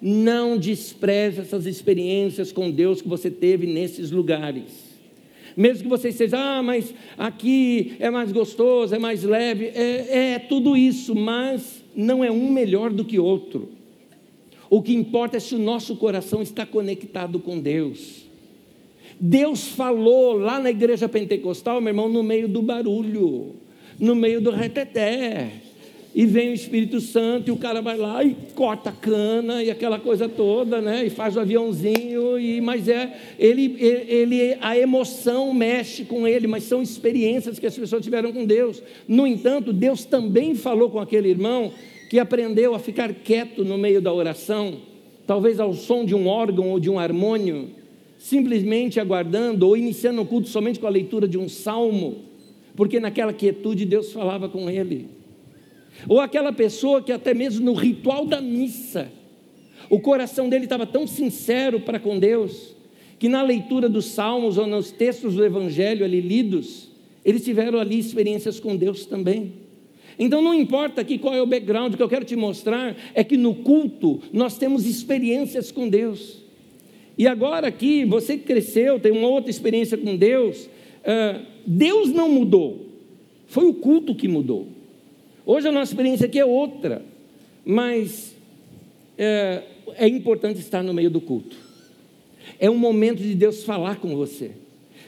Não 0.02 0.58
despreze 0.58 1.40
essas 1.40 1.66
experiências 1.66 2.50
com 2.52 2.70
Deus 2.70 3.00
que 3.00 3.08
você 3.08 3.30
teve 3.30 3.66
nesses 3.66 4.10
lugares. 4.10 4.94
Mesmo 5.56 5.84
que 5.84 5.88
você 5.88 6.08
esteja, 6.08 6.36
ah, 6.36 6.62
mas 6.62 6.92
aqui 7.16 7.94
é 8.00 8.10
mais 8.10 8.32
gostoso, 8.32 8.92
é 8.92 8.98
mais 8.98 9.22
leve, 9.22 9.66
é, 9.66 10.32
é 10.34 10.38
tudo 10.40 10.76
isso, 10.76 11.14
mas 11.14 11.84
não 11.94 12.24
é 12.24 12.30
um 12.30 12.50
melhor 12.50 12.92
do 12.92 13.04
que 13.04 13.20
outro. 13.20 13.68
O 14.74 14.82
que 14.82 14.92
importa 14.92 15.36
é 15.36 15.40
se 15.40 15.54
o 15.54 15.58
nosso 15.58 15.94
coração 15.94 16.42
está 16.42 16.66
conectado 16.66 17.38
com 17.38 17.60
Deus. 17.60 18.24
Deus 19.20 19.68
falou 19.68 20.32
lá 20.32 20.58
na 20.58 20.68
igreja 20.68 21.08
pentecostal, 21.08 21.80
meu 21.80 21.90
irmão, 21.90 22.08
no 22.08 22.24
meio 22.24 22.48
do 22.48 22.60
barulho, 22.60 23.54
no 24.00 24.16
meio 24.16 24.40
do 24.40 24.50
reteté. 24.50 25.52
E 26.12 26.26
vem 26.26 26.50
o 26.50 26.54
Espírito 26.54 27.00
Santo 27.00 27.50
e 27.50 27.52
o 27.52 27.56
cara 27.56 27.80
vai 27.80 27.96
lá 27.96 28.24
e 28.24 28.36
corta 28.56 28.90
a 28.90 28.92
cana 28.92 29.62
e 29.62 29.70
aquela 29.70 30.00
coisa 30.00 30.28
toda, 30.28 30.80
né? 30.80 31.06
E 31.06 31.10
faz 31.10 31.36
o 31.36 31.40
aviãozinho 31.40 32.36
e 32.36 32.60
mas 32.60 32.88
é 32.88 33.16
ele, 33.38 33.76
ele 33.78 34.56
a 34.60 34.76
emoção 34.76 35.54
mexe 35.54 36.04
com 36.04 36.26
ele, 36.26 36.48
mas 36.48 36.64
são 36.64 36.82
experiências 36.82 37.60
que 37.60 37.66
as 37.66 37.78
pessoas 37.78 38.02
tiveram 38.02 38.32
com 38.32 38.44
Deus. 38.44 38.82
No 39.06 39.24
entanto, 39.24 39.72
Deus 39.72 40.04
também 40.04 40.56
falou 40.56 40.90
com 40.90 40.98
aquele 40.98 41.28
irmão 41.28 41.72
que 42.14 42.20
aprendeu 42.20 42.76
a 42.76 42.78
ficar 42.78 43.12
quieto 43.12 43.64
no 43.64 43.76
meio 43.76 44.00
da 44.00 44.12
oração, 44.12 44.82
talvez 45.26 45.58
ao 45.58 45.74
som 45.74 46.04
de 46.04 46.14
um 46.14 46.28
órgão 46.28 46.70
ou 46.70 46.78
de 46.78 46.88
um 46.88 46.96
harmônio, 46.96 47.70
simplesmente 48.16 49.00
aguardando 49.00 49.66
ou 49.66 49.76
iniciando 49.76 50.22
o 50.22 50.24
culto 50.24 50.48
somente 50.48 50.78
com 50.78 50.86
a 50.86 50.90
leitura 50.90 51.26
de 51.26 51.36
um 51.36 51.48
salmo, 51.48 52.22
porque 52.76 53.00
naquela 53.00 53.32
quietude 53.32 53.84
Deus 53.84 54.12
falava 54.12 54.48
com 54.48 54.70
ele. 54.70 55.08
Ou 56.08 56.20
aquela 56.20 56.52
pessoa 56.52 57.02
que 57.02 57.10
até 57.10 57.34
mesmo 57.34 57.64
no 57.64 57.72
ritual 57.72 58.24
da 58.24 58.40
missa, 58.40 59.10
o 59.90 59.98
coração 59.98 60.48
dele 60.48 60.66
estava 60.66 60.86
tão 60.86 61.08
sincero 61.08 61.80
para 61.80 61.98
com 61.98 62.16
Deus, 62.16 62.76
que 63.18 63.28
na 63.28 63.42
leitura 63.42 63.88
dos 63.88 64.04
salmos 64.04 64.56
ou 64.56 64.68
nos 64.68 64.92
textos 64.92 65.34
do 65.34 65.44
evangelho 65.44 66.04
ali 66.04 66.20
lidos, 66.20 66.90
eles 67.24 67.44
tiveram 67.44 67.80
ali 67.80 67.98
experiências 67.98 68.60
com 68.60 68.76
Deus 68.76 69.04
também. 69.04 69.63
Então 70.18 70.40
não 70.40 70.54
importa 70.54 71.00
aqui 71.00 71.18
qual 71.18 71.34
é 71.34 71.42
o 71.42 71.46
background, 71.46 71.94
o 71.94 71.96
que 71.96 72.02
eu 72.02 72.08
quero 72.08 72.24
te 72.24 72.36
mostrar 72.36 72.96
é 73.14 73.24
que 73.24 73.36
no 73.36 73.54
culto 73.54 74.20
nós 74.32 74.56
temos 74.56 74.86
experiências 74.86 75.72
com 75.72 75.88
Deus. 75.88 76.42
E 77.16 77.26
agora 77.26 77.68
aqui, 77.68 78.04
você 78.04 78.36
que 78.36 78.44
cresceu, 78.44 78.98
tem 78.98 79.12
uma 79.12 79.28
outra 79.28 79.50
experiência 79.50 79.96
com 79.96 80.16
Deus, 80.16 80.66
uh, 80.66 81.44
Deus 81.66 82.10
não 82.10 82.28
mudou, 82.28 82.88
foi 83.46 83.66
o 83.66 83.74
culto 83.74 84.14
que 84.14 84.26
mudou. 84.26 84.68
Hoje 85.46 85.68
a 85.68 85.72
nossa 85.72 85.92
experiência 85.92 86.26
aqui 86.26 86.38
é 86.38 86.44
outra, 86.44 87.04
mas 87.64 88.34
é, 89.16 89.62
é 89.96 90.08
importante 90.08 90.58
estar 90.58 90.82
no 90.82 90.92
meio 90.92 91.10
do 91.10 91.20
culto. 91.20 91.56
É 92.58 92.70
um 92.70 92.76
momento 92.76 93.22
de 93.22 93.34
Deus 93.34 93.64
falar 93.64 93.96
com 93.96 94.14
você. 94.16 94.52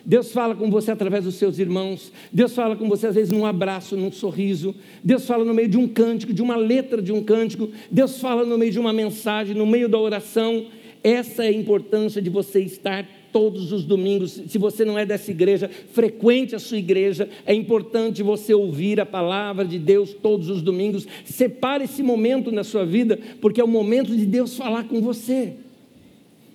Deus 0.07 0.31
fala 0.31 0.55
com 0.55 0.71
você 0.71 0.93
através 0.93 1.25
dos 1.25 1.35
seus 1.35 1.59
irmãos. 1.59 2.13
Deus 2.33 2.55
fala 2.55 2.77
com 2.77 2.89
você 2.89 3.09
às 3.09 3.17
vezes 3.17 3.33
num 3.33 3.45
abraço, 3.45 3.97
num 3.97 4.13
sorriso. 4.13 4.73
Deus 5.03 5.27
fala 5.27 5.45
no 5.45 5.53
meio 5.53 5.69
de 5.69 5.77
um 5.77 5.89
cântico, 5.89 6.33
de 6.33 6.41
uma 6.41 6.55
letra 6.55 7.03
de 7.03 7.13
um 7.13 7.25
cântico. 7.25 7.69
Deus 7.91 8.21
fala 8.21 8.45
no 8.45 8.57
meio 8.57 8.71
de 8.71 8.79
uma 8.79 8.93
mensagem, 8.93 9.57
no 9.57 9.67
meio 9.67 9.89
da 9.89 9.99
oração. 9.99 10.67
Essa 11.03 11.45
é 11.45 11.49
a 11.49 11.53
importância 11.53 12.23
de 12.23 12.31
você 12.31 12.61
estar 12.61 13.05
todos 13.33 13.73
os 13.73 13.85
domingos. 13.85 14.41
Se 14.47 14.59
você 14.59 14.85
não 14.85 14.97
é 14.97 15.05
dessa 15.05 15.33
igreja, 15.33 15.69
frequente 15.91 16.55
a 16.55 16.61
sua 16.61 16.79
igreja. 16.79 17.29
É 17.45 17.53
importante 17.53 18.23
você 18.23 18.55
ouvir 18.55 19.01
a 19.01 19.07
palavra 19.07 19.65
de 19.65 19.79
Deus 19.79 20.15
todos 20.15 20.49
os 20.49 20.63
domingos. 20.63 21.05
Separe 21.25 21.83
esse 21.83 22.03
momento 22.03 22.53
na 22.53 22.63
sua 22.63 22.87
vida, 22.87 23.19
porque 23.41 23.61
é 23.61 23.65
o 23.65 23.69
momento 23.69 24.17
de 24.17 24.25
Deus 24.25 24.57
falar 24.57 24.85
com 24.85 25.01
você. 25.01 25.55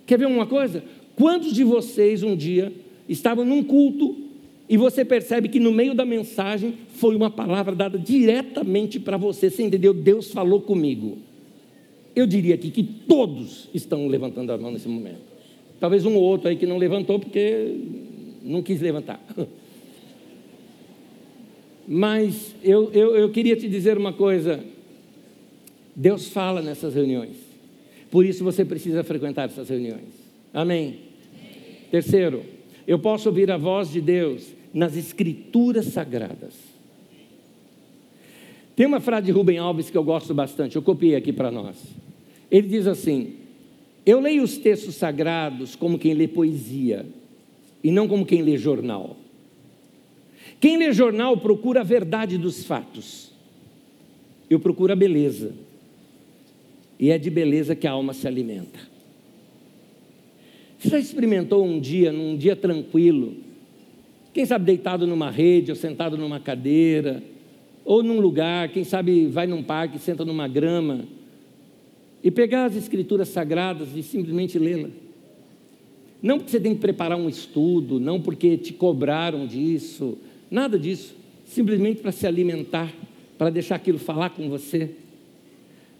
Quer 0.06 0.18
ver 0.18 0.26
uma 0.26 0.46
coisa? 0.46 0.82
Quantos 1.14 1.52
de 1.52 1.62
vocês 1.62 2.22
um 2.22 2.34
dia 2.34 2.72
estavam 3.08 3.44
num 3.44 3.62
culto 3.62 4.16
e 4.68 4.76
você 4.76 5.04
percebe 5.04 5.48
que 5.48 5.60
no 5.60 5.72
meio 5.72 5.94
da 5.94 6.04
mensagem 6.04 6.74
foi 6.94 7.14
uma 7.14 7.30
palavra 7.30 7.74
dada 7.74 7.98
diretamente 7.98 8.98
para 8.98 9.16
você. 9.16 9.50
Você 9.50 9.62
entendeu? 9.62 9.92
Deus 9.92 10.30
falou 10.30 10.60
comigo. 10.60 11.18
Eu 12.14 12.26
diria 12.26 12.54
aqui 12.54 12.70
que 12.70 12.82
todos 12.82 13.68
estão 13.74 14.06
levantando 14.06 14.52
a 14.52 14.58
mão 14.58 14.70
nesse 14.70 14.88
momento. 14.88 15.20
Talvez 15.80 16.06
um 16.06 16.14
ou 16.14 16.22
outro 16.22 16.48
aí 16.48 16.56
que 16.56 16.66
não 16.66 16.78
levantou 16.78 17.18
porque 17.18 17.76
não 18.42 18.62
quis 18.62 18.80
levantar. 18.80 19.20
Mas 21.86 22.54
eu, 22.62 22.90
eu, 22.92 23.16
eu 23.16 23.30
queria 23.30 23.56
te 23.56 23.68
dizer 23.68 23.98
uma 23.98 24.12
coisa: 24.12 24.64
Deus 25.94 26.28
fala 26.28 26.62
nessas 26.62 26.94
reuniões, 26.94 27.36
por 28.10 28.24
isso 28.24 28.44
você 28.44 28.64
precisa 28.64 29.02
frequentar 29.02 29.48
essas 29.48 29.68
reuniões. 29.68 30.22
Amém. 30.54 30.98
Terceiro, 31.90 32.42
eu 32.86 32.98
posso 32.98 33.28
ouvir 33.28 33.50
a 33.50 33.56
voz 33.56 33.90
de 33.90 34.00
Deus 34.00 34.48
nas 34.72 34.96
Escrituras 34.96 35.86
Sagradas. 35.86 36.54
Tem 38.74 38.86
uma 38.86 39.00
frase 39.00 39.26
de 39.26 39.32
Rubem 39.32 39.58
Alves 39.58 39.90
que 39.90 39.96
eu 39.96 40.04
gosto 40.04 40.32
bastante, 40.32 40.76
eu 40.76 40.82
copiei 40.82 41.14
aqui 41.14 41.32
para 41.32 41.50
nós. 41.50 41.76
Ele 42.50 42.68
diz 42.68 42.86
assim: 42.86 43.34
Eu 44.04 44.20
leio 44.20 44.42
os 44.42 44.56
textos 44.56 44.94
sagrados 44.94 45.76
como 45.76 45.98
quem 45.98 46.14
lê 46.14 46.26
poesia, 46.26 47.06
e 47.84 47.90
não 47.90 48.08
como 48.08 48.26
quem 48.26 48.42
lê 48.42 48.56
jornal. 48.56 49.16
Quem 50.58 50.76
lê 50.76 50.92
jornal 50.92 51.36
procura 51.36 51.80
a 51.80 51.84
verdade 51.84 52.38
dos 52.38 52.64
fatos, 52.64 53.30
eu 54.48 54.60
procuro 54.60 54.92
a 54.92 54.96
beleza, 54.96 55.52
e 56.98 57.10
é 57.10 57.18
de 57.18 57.30
beleza 57.30 57.74
que 57.74 57.86
a 57.86 57.92
alma 57.92 58.12
se 58.12 58.26
alimenta. 58.26 58.91
Você 60.82 60.88
já 60.88 60.98
experimentou 60.98 61.64
um 61.64 61.78
dia, 61.78 62.10
num 62.10 62.36
dia 62.36 62.56
tranquilo, 62.56 63.36
quem 64.34 64.44
sabe 64.44 64.64
deitado 64.64 65.06
numa 65.06 65.30
rede 65.30 65.70
ou 65.70 65.76
sentado 65.76 66.18
numa 66.18 66.40
cadeira, 66.40 67.22
ou 67.84 68.02
num 68.02 68.18
lugar, 68.18 68.68
quem 68.68 68.82
sabe 68.82 69.28
vai 69.28 69.46
num 69.46 69.62
parque, 69.62 69.96
senta 69.96 70.24
numa 70.24 70.48
grama, 70.48 71.04
e 72.22 72.32
pegar 72.32 72.64
as 72.64 72.74
escrituras 72.74 73.28
sagradas 73.28 73.94
e 73.94 74.02
simplesmente 74.02 74.58
lê-la. 74.58 74.88
Não 76.20 76.38
porque 76.38 76.50
você 76.50 76.58
tem 76.58 76.74
que 76.74 76.80
preparar 76.80 77.16
um 77.16 77.28
estudo, 77.28 78.00
não 78.00 78.20
porque 78.20 78.56
te 78.56 78.72
cobraram 78.72 79.46
disso, 79.46 80.18
nada 80.50 80.76
disso. 80.76 81.14
Simplesmente 81.46 82.00
para 82.00 82.10
se 82.10 82.26
alimentar, 82.26 82.92
para 83.38 83.50
deixar 83.50 83.76
aquilo 83.76 83.98
falar 83.98 84.30
com 84.30 84.48
você. 84.48 84.90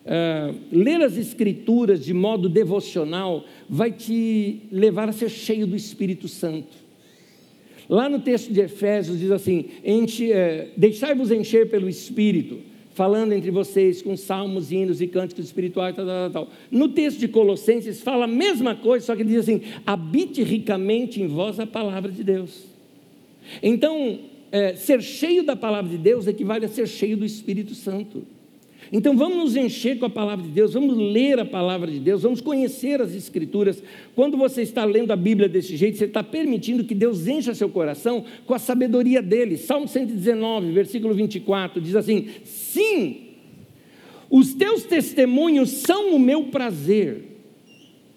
Uh, 0.04 0.58
ler 0.72 1.00
as 1.00 1.16
Escrituras 1.16 2.04
de 2.04 2.12
modo 2.12 2.48
devocional 2.48 3.44
vai 3.68 3.92
te 3.92 4.62
levar 4.72 5.08
a 5.08 5.12
ser 5.12 5.28
cheio 5.28 5.66
do 5.66 5.76
Espírito 5.76 6.26
Santo. 6.26 6.82
Lá 7.88 8.08
no 8.08 8.20
texto 8.20 8.52
de 8.52 8.60
Efésios 8.60 9.18
diz 9.20 9.30
assim: 9.30 9.66
é, 10.32 10.68
deixai-vos 10.76 11.30
encher 11.30 11.70
pelo 11.70 11.88
Espírito, 11.88 12.58
falando 12.94 13.32
entre 13.32 13.50
vocês 13.50 14.02
com 14.02 14.16
salmos, 14.16 14.72
hinos 14.72 15.00
e 15.00 15.06
cânticos 15.06 15.44
espirituais, 15.44 15.94
tal, 15.94 16.06
tal, 16.06 16.30
tal. 16.30 16.50
No 16.70 16.88
texto 16.88 17.18
de 17.18 17.28
Colossenses 17.28 18.00
fala 18.00 18.24
a 18.24 18.28
mesma 18.28 18.74
coisa, 18.74 19.06
só 19.06 19.14
que 19.14 19.22
diz 19.22 19.36
assim: 19.36 19.60
habite 19.86 20.42
ricamente 20.42 21.22
em 21.22 21.28
vós 21.28 21.60
a 21.60 21.66
palavra 21.66 22.10
de 22.10 22.24
Deus. 22.24 22.64
Então, 23.62 24.18
é, 24.50 24.74
ser 24.74 25.00
cheio 25.02 25.44
da 25.44 25.54
palavra 25.54 25.90
de 25.90 25.98
Deus 25.98 26.26
equivale 26.26 26.64
a 26.64 26.68
ser 26.68 26.88
cheio 26.88 27.16
do 27.16 27.24
Espírito 27.24 27.74
Santo. 27.74 28.24
Então 28.90 29.16
vamos 29.16 29.36
nos 29.38 29.56
encher 29.56 29.98
com 29.98 30.06
a 30.06 30.10
palavra 30.10 30.44
de 30.44 30.50
Deus, 30.50 30.72
vamos 30.74 30.96
ler 30.96 31.38
a 31.38 31.44
palavra 31.44 31.90
de 31.90 31.98
Deus, 31.98 32.22
vamos 32.22 32.40
conhecer 32.40 33.00
as 33.00 33.14
Escrituras. 33.14 33.82
Quando 34.14 34.36
você 34.36 34.62
está 34.62 34.84
lendo 34.84 35.12
a 35.12 35.16
Bíblia 35.16 35.48
desse 35.48 35.76
jeito, 35.76 35.98
você 35.98 36.06
está 36.06 36.22
permitindo 36.22 36.84
que 36.84 36.94
Deus 36.94 37.26
encha 37.26 37.54
seu 37.54 37.68
coração 37.68 38.24
com 38.46 38.54
a 38.54 38.58
sabedoria 38.58 39.22
dele. 39.22 39.56
Salmo 39.56 39.86
119, 39.86 40.72
versículo 40.72 41.14
24, 41.14 41.80
diz 41.80 41.94
assim: 41.94 42.28
Sim, 42.44 43.28
os 44.28 44.54
teus 44.54 44.84
testemunhos 44.84 45.70
são 45.70 46.14
o 46.14 46.18
meu 46.18 46.44
prazer, 46.44 47.22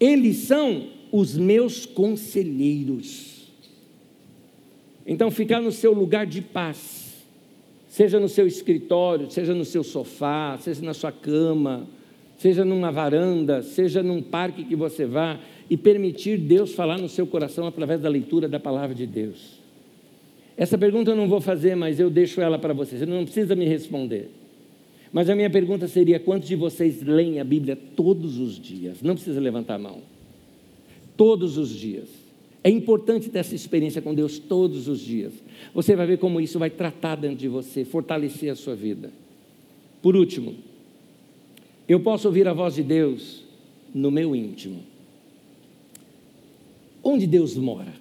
eles 0.00 0.38
são 0.38 0.88
os 1.12 1.36
meus 1.36 1.86
conselheiros. 1.86 3.36
Então, 5.06 5.30
ficar 5.30 5.60
no 5.60 5.70
seu 5.70 5.92
lugar 5.92 6.26
de 6.26 6.42
paz 6.42 7.05
seja 7.96 8.20
no 8.20 8.28
seu 8.28 8.46
escritório, 8.46 9.30
seja 9.30 9.54
no 9.54 9.64
seu 9.64 9.82
sofá, 9.82 10.58
seja 10.60 10.82
na 10.84 10.92
sua 10.92 11.10
cama, 11.10 11.88
seja 12.36 12.62
numa 12.62 12.92
varanda, 12.92 13.62
seja 13.62 14.02
num 14.02 14.20
parque 14.20 14.64
que 14.64 14.76
você 14.76 15.06
vá, 15.06 15.40
e 15.70 15.78
permitir 15.78 16.36
Deus 16.36 16.74
falar 16.74 16.98
no 16.98 17.08
seu 17.08 17.26
coração 17.26 17.66
através 17.66 18.02
da 18.02 18.10
leitura 18.10 18.50
da 18.50 18.60
palavra 18.60 18.94
de 18.94 19.06
Deus. 19.06 19.62
Essa 20.58 20.76
pergunta 20.76 21.12
eu 21.12 21.16
não 21.16 21.26
vou 21.26 21.40
fazer, 21.40 21.74
mas 21.74 21.98
eu 21.98 22.10
deixo 22.10 22.38
ela 22.42 22.58
para 22.58 22.74
você, 22.74 22.98
você 22.98 23.06
não 23.06 23.24
precisa 23.24 23.56
me 23.56 23.64
responder. 23.64 24.28
Mas 25.10 25.30
a 25.30 25.34
minha 25.34 25.48
pergunta 25.48 25.88
seria: 25.88 26.20
quantos 26.20 26.48
de 26.48 26.54
vocês 26.54 27.00
leem 27.00 27.40
a 27.40 27.44
Bíblia 27.44 27.76
todos 27.96 28.38
os 28.38 28.60
dias? 28.60 29.00
Não 29.00 29.14
precisa 29.14 29.40
levantar 29.40 29.76
a 29.76 29.78
mão. 29.78 30.02
Todos 31.16 31.56
os 31.56 31.70
dias. 31.70 32.25
É 32.66 32.68
importante 32.68 33.30
ter 33.30 33.38
essa 33.38 33.54
experiência 33.54 34.02
com 34.02 34.12
Deus 34.12 34.40
todos 34.40 34.88
os 34.88 34.98
dias. 34.98 35.32
Você 35.72 35.94
vai 35.94 36.04
ver 36.04 36.18
como 36.18 36.40
isso 36.40 36.58
vai 36.58 36.68
tratar 36.68 37.14
dentro 37.14 37.36
de 37.36 37.46
você, 37.46 37.84
fortalecer 37.84 38.50
a 38.50 38.56
sua 38.56 38.74
vida. 38.74 39.12
Por 40.02 40.16
último, 40.16 40.56
eu 41.88 42.00
posso 42.00 42.26
ouvir 42.26 42.48
a 42.48 42.52
voz 42.52 42.74
de 42.74 42.82
Deus 42.82 43.44
no 43.94 44.10
meu 44.10 44.34
íntimo. 44.34 44.82
Onde 47.04 47.24
Deus 47.24 47.54
mora? 47.54 47.94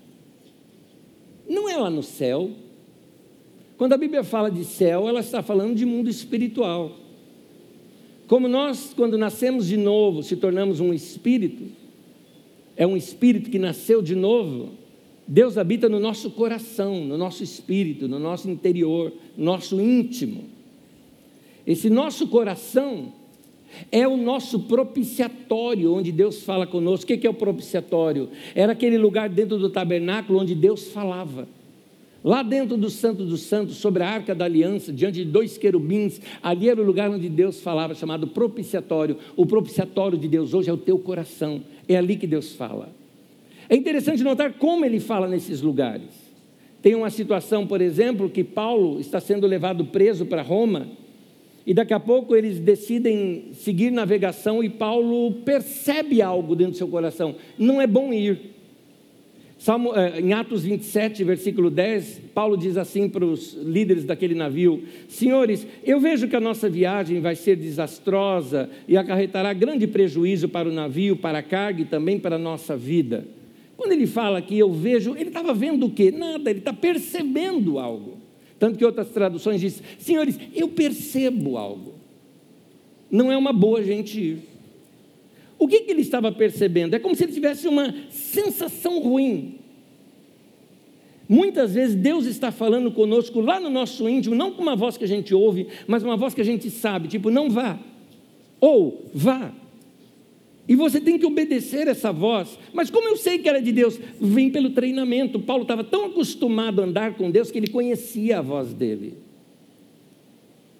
Não 1.48 1.70
é 1.70 1.78
lá 1.78 1.92
no 1.92 2.02
céu. 2.02 2.50
Quando 3.78 3.94
a 3.94 3.98
Bíblia 3.98 4.24
fala 4.24 4.50
de 4.50 4.66
céu, 4.66 5.08
ela 5.08 5.20
está 5.20 5.44
falando 5.44 5.76
de 5.76 5.86
mundo 5.86 6.10
espiritual. 6.10 6.92
Como 8.26 8.48
nós, 8.48 8.96
quando 8.96 9.16
nascemos 9.16 9.68
de 9.68 9.78
novo, 9.78 10.24
se 10.24 10.36
tornamos 10.36 10.80
um 10.80 10.92
espírito, 10.92 11.85
é 12.76 12.86
um 12.86 12.98
espírito 12.98 13.50
que 13.50 13.60
nasceu 13.60 14.02
de 14.02 14.16
novo, 14.16 14.72
Deus 15.28 15.58
habita 15.58 15.90
no 15.90 16.00
nosso 16.00 16.30
coração, 16.32 17.04
no 17.04 17.18
nosso 17.18 17.44
espírito, 17.44 18.08
no 18.08 18.20
nosso 18.20 18.50
interior, 18.50 19.12
no 19.36 19.46
nosso 19.46 19.80
íntimo. 19.82 20.44
Esse 21.66 21.90
nosso 21.90 22.28
coração 22.28 23.12
é 23.92 24.08
o 24.08 24.16
nosso 24.16 24.60
propiciatório, 24.62 25.94
onde 25.94 26.12
Deus 26.12 26.44
fala 26.44 26.68
conosco. 26.68 27.12
O 27.12 27.18
que 27.18 27.26
é 27.26 27.30
o 27.30 27.34
propiciatório? 27.34 28.30
Era 28.54 28.74
aquele 28.74 28.98
lugar 28.98 29.30
dentro 29.30 29.58
do 29.58 29.70
tabernáculo 29.70 30.40
onde 30.40 30.54
Deus 30.54 30.90
falava. 30.90 31.48
Lá 32.24 32.42
dentro 32.42 32.76
do 32.76 32.90
Santo 32.90 33.24
dos 33.24 33.42
Santos, 33.42 33.78
sobre 33.78 34.02
a 34.02 34.10
arca 34.10 34.34
da 34.34 34.46
aliança, 34.46 34.92
diante 34.92 35.24
de 35.24 35.26
dois 35.26 35.60
querubins, 35.60 36.20
ali 36.42 36.70
era 36.70 36.82
o 36.82 36.84
lugar 36.84 37.10
onde 37.12 37.30
Deus 37.30 37.62
falava, 37.62 37.94
chamado 37.94 38.26
propiciatório. 38.26 39.18
O 39.36 39.46
propiciatório 39.46 40.18
de 40.18 40.28
Deus 40.28 40.52
hoje 40.54 40.68
é 40.68 40.74
o 40.74 40.78
teu 40.78 40.98
coração, 40.98 41.62
é 41.88 41.98
ali 41.98 42.16
que 42.16 42.28
Deus 42.28 42.54
fala. 42.54 42.90
É 43.70 43.76
interessante 43.76 44.24
notar 44.24 44.54
como 44.54 44.86
ele 44.86 45.00
fala 45.00 45.28
nesses 45.28 45.62
lugares. 45.62 46.26
Tem 46.82 46.94
uma 46.94 47.10
situação, 47.10 47.66
por 47.66 47.82
exemplo, 47.82 48.30
que 48.30 48.44
Paulo 48.44 49.00
está 49.00 49.20
sendo 49.20 49.48
levado 49.48 49.86
preso 49.86 50.26
para 50.26 50.42
Roma, 50.42 50.88
e 51.66 51.74
daqui 51.74 51.94
a 51.96 52.00
pouco 52.00 52.36
eles 52.36 52.60
decidem 52.60 53.50
seguir 53.54 53.92
navegação, 53.92 54.64
e 54.64 54.70
Paulo 54.70 55.32
percebe 55.44 56.22
algo 56.22 56.56
dentro 56.56 56.74
do 56.74 56.78
seu 56.78 56.88
coração: 56.88 57.36
não 57.58 57.82
é 57.82 57.88
bom 57.88 58.14
ir. 58.14 58.55
Salmo, 59.66 59.96
eh, 59.96 60.22
em 60.22 60.32
Atos 60.32 60.62
27, 60.62 61.24
versículo 61.24 61.72
10, 61.72 62.22
Paulo 62.36 62.56
diz 62.56 62.78
assim 62.78 63.10
para 63.10 63.26
os 63.26 63.56
líderes 63.56 64.06
daquele 64.06 64.36
navio: 64.36 64.84
Senhores, 65.08 65.66
eu 65.84 66.00
vejo 66.00 66.28
que 66.28 66.36
a 66.36 66.40
nossa 66.40 66.70
viagem 66.70 67.20
vai 67.20 67.36
ser 67.36 67.56
desastrosa 67.56 68.70
e 68.88 68.96
acarretará 68.96 69.52
grande 69.54 69.88
prejuízo 69.88 70.48
para 70.48 70.70
o 70.70 70.72
navio, 70.72 71.18
para 71.18 71.40
a 71.40 71.42
carga 71.42 71.82
e 71.82 71.86
também 71.86 72.20
para 72.20 72.36
a 72.36 72.38
nossa 72.38 72.78
vida. 72.78 73.26
Quando 73.76 73.94
ele 73.94 74.06
fala 74.06 74.40
que 74.40 74.56
eu 74.56 74.72
vejo, 74.72 75.16
ele 75.16 75.30
estava 75.30 75.52
vendo 75.52 75.88
o 75.88 75.92
quê? 75.92 76.12
Nada, 76.12 76.52
ele 76.52 76.60
está 76.60 76.72
percebendo 76.72 77.80
algo. 77.80 78.20
Tanto 78.60 78.78
que 78.78 78.86
outras 78.86 79.10
traduções 79.10 79.60
dizem: 79.60 79.84
Senhores, 79.98 80.40
eu 80.54 80.68
percebo 80.68 81.58
algo. 81.58 81.96
Não 83.10 83.32
é 83.32 83.36
uma 83.36 83.52
boa 83.52 83.84
gente 83.84 84.22
ir. 84.22 84.55
O 85.58 85.68
que, 85.68 85.82
que 85.82 85.92
ele 85.92 86.02
estava 86.02 86.32
percebendo? 86.32 86.96
É 86.96 87.00
como 87.00 87.16
se 87.16 87.24
ele 87.24 87.32
tivesse 87.32 87.68
uma 87.68 87.94
sensação 88.10 89.00
ruim. 89.00 89.60
Muitas 91.28 91.74
vezes 91.74 91.96
Deus 91.96 92.26
está 92.26 92.52
falando 92.52 92.92
conosco 92.92 93.42
lá 93.42 93.60
no 93.60 93.70
nosso 93.70 94.08
íntimo, 94.08 94.36
não 94.36 94.52
com 94.52 94.62
uma 94.62 94.76
voz 94.76 94.98
que 94.98 95.04
a 95.04 95.08
gente 95.08 95.34
ouve, 95.34 95.68
mas 95.88 96.04
uma 96.04 96.16
voz 96.16 96.34
que 96.34 96.42
a 96.42 96.46
gente 96.46 96.70
sabe, 96.70 97.08
tipo, 97.08 97.32
não 97.32 97.50
vá. 97.50 97.80
Ou 98.60 99.10
vá. 99.14 99.52
E 100.68 100.76
você 100.76 101.00
tem 101.00 101.18
que 101.18 101.26
obedecer 101.26 101.88
essa 101.88 102.12
voz. 102.12 102.58
Mas 102.74 102.90
como 102.90 103.08
eu 103.08 103.18
sei 103.18 103.38
que 103.38 103.48
era 103.48 103.62
de 103.62 103.72
Deus? 103.72 104.00
Vem 104.20 104.50
pelo 104.50 104.72
treinamento. 104.72 105.40
Paulo 105.40 105.62
estava 105.62 105.84
tão 105.84 106.06
acostumado 106.06 106.82
a 106.82 106.86
andar 106.86 107.16
com 107.16 107.30
Deus 107.30 107.52
que 107.52 107.60
ele 107.60 107.68
conhecia 107.68 108.40
a 108.40 108.42
voz 108.42 108.74
dele. 108.74 109.25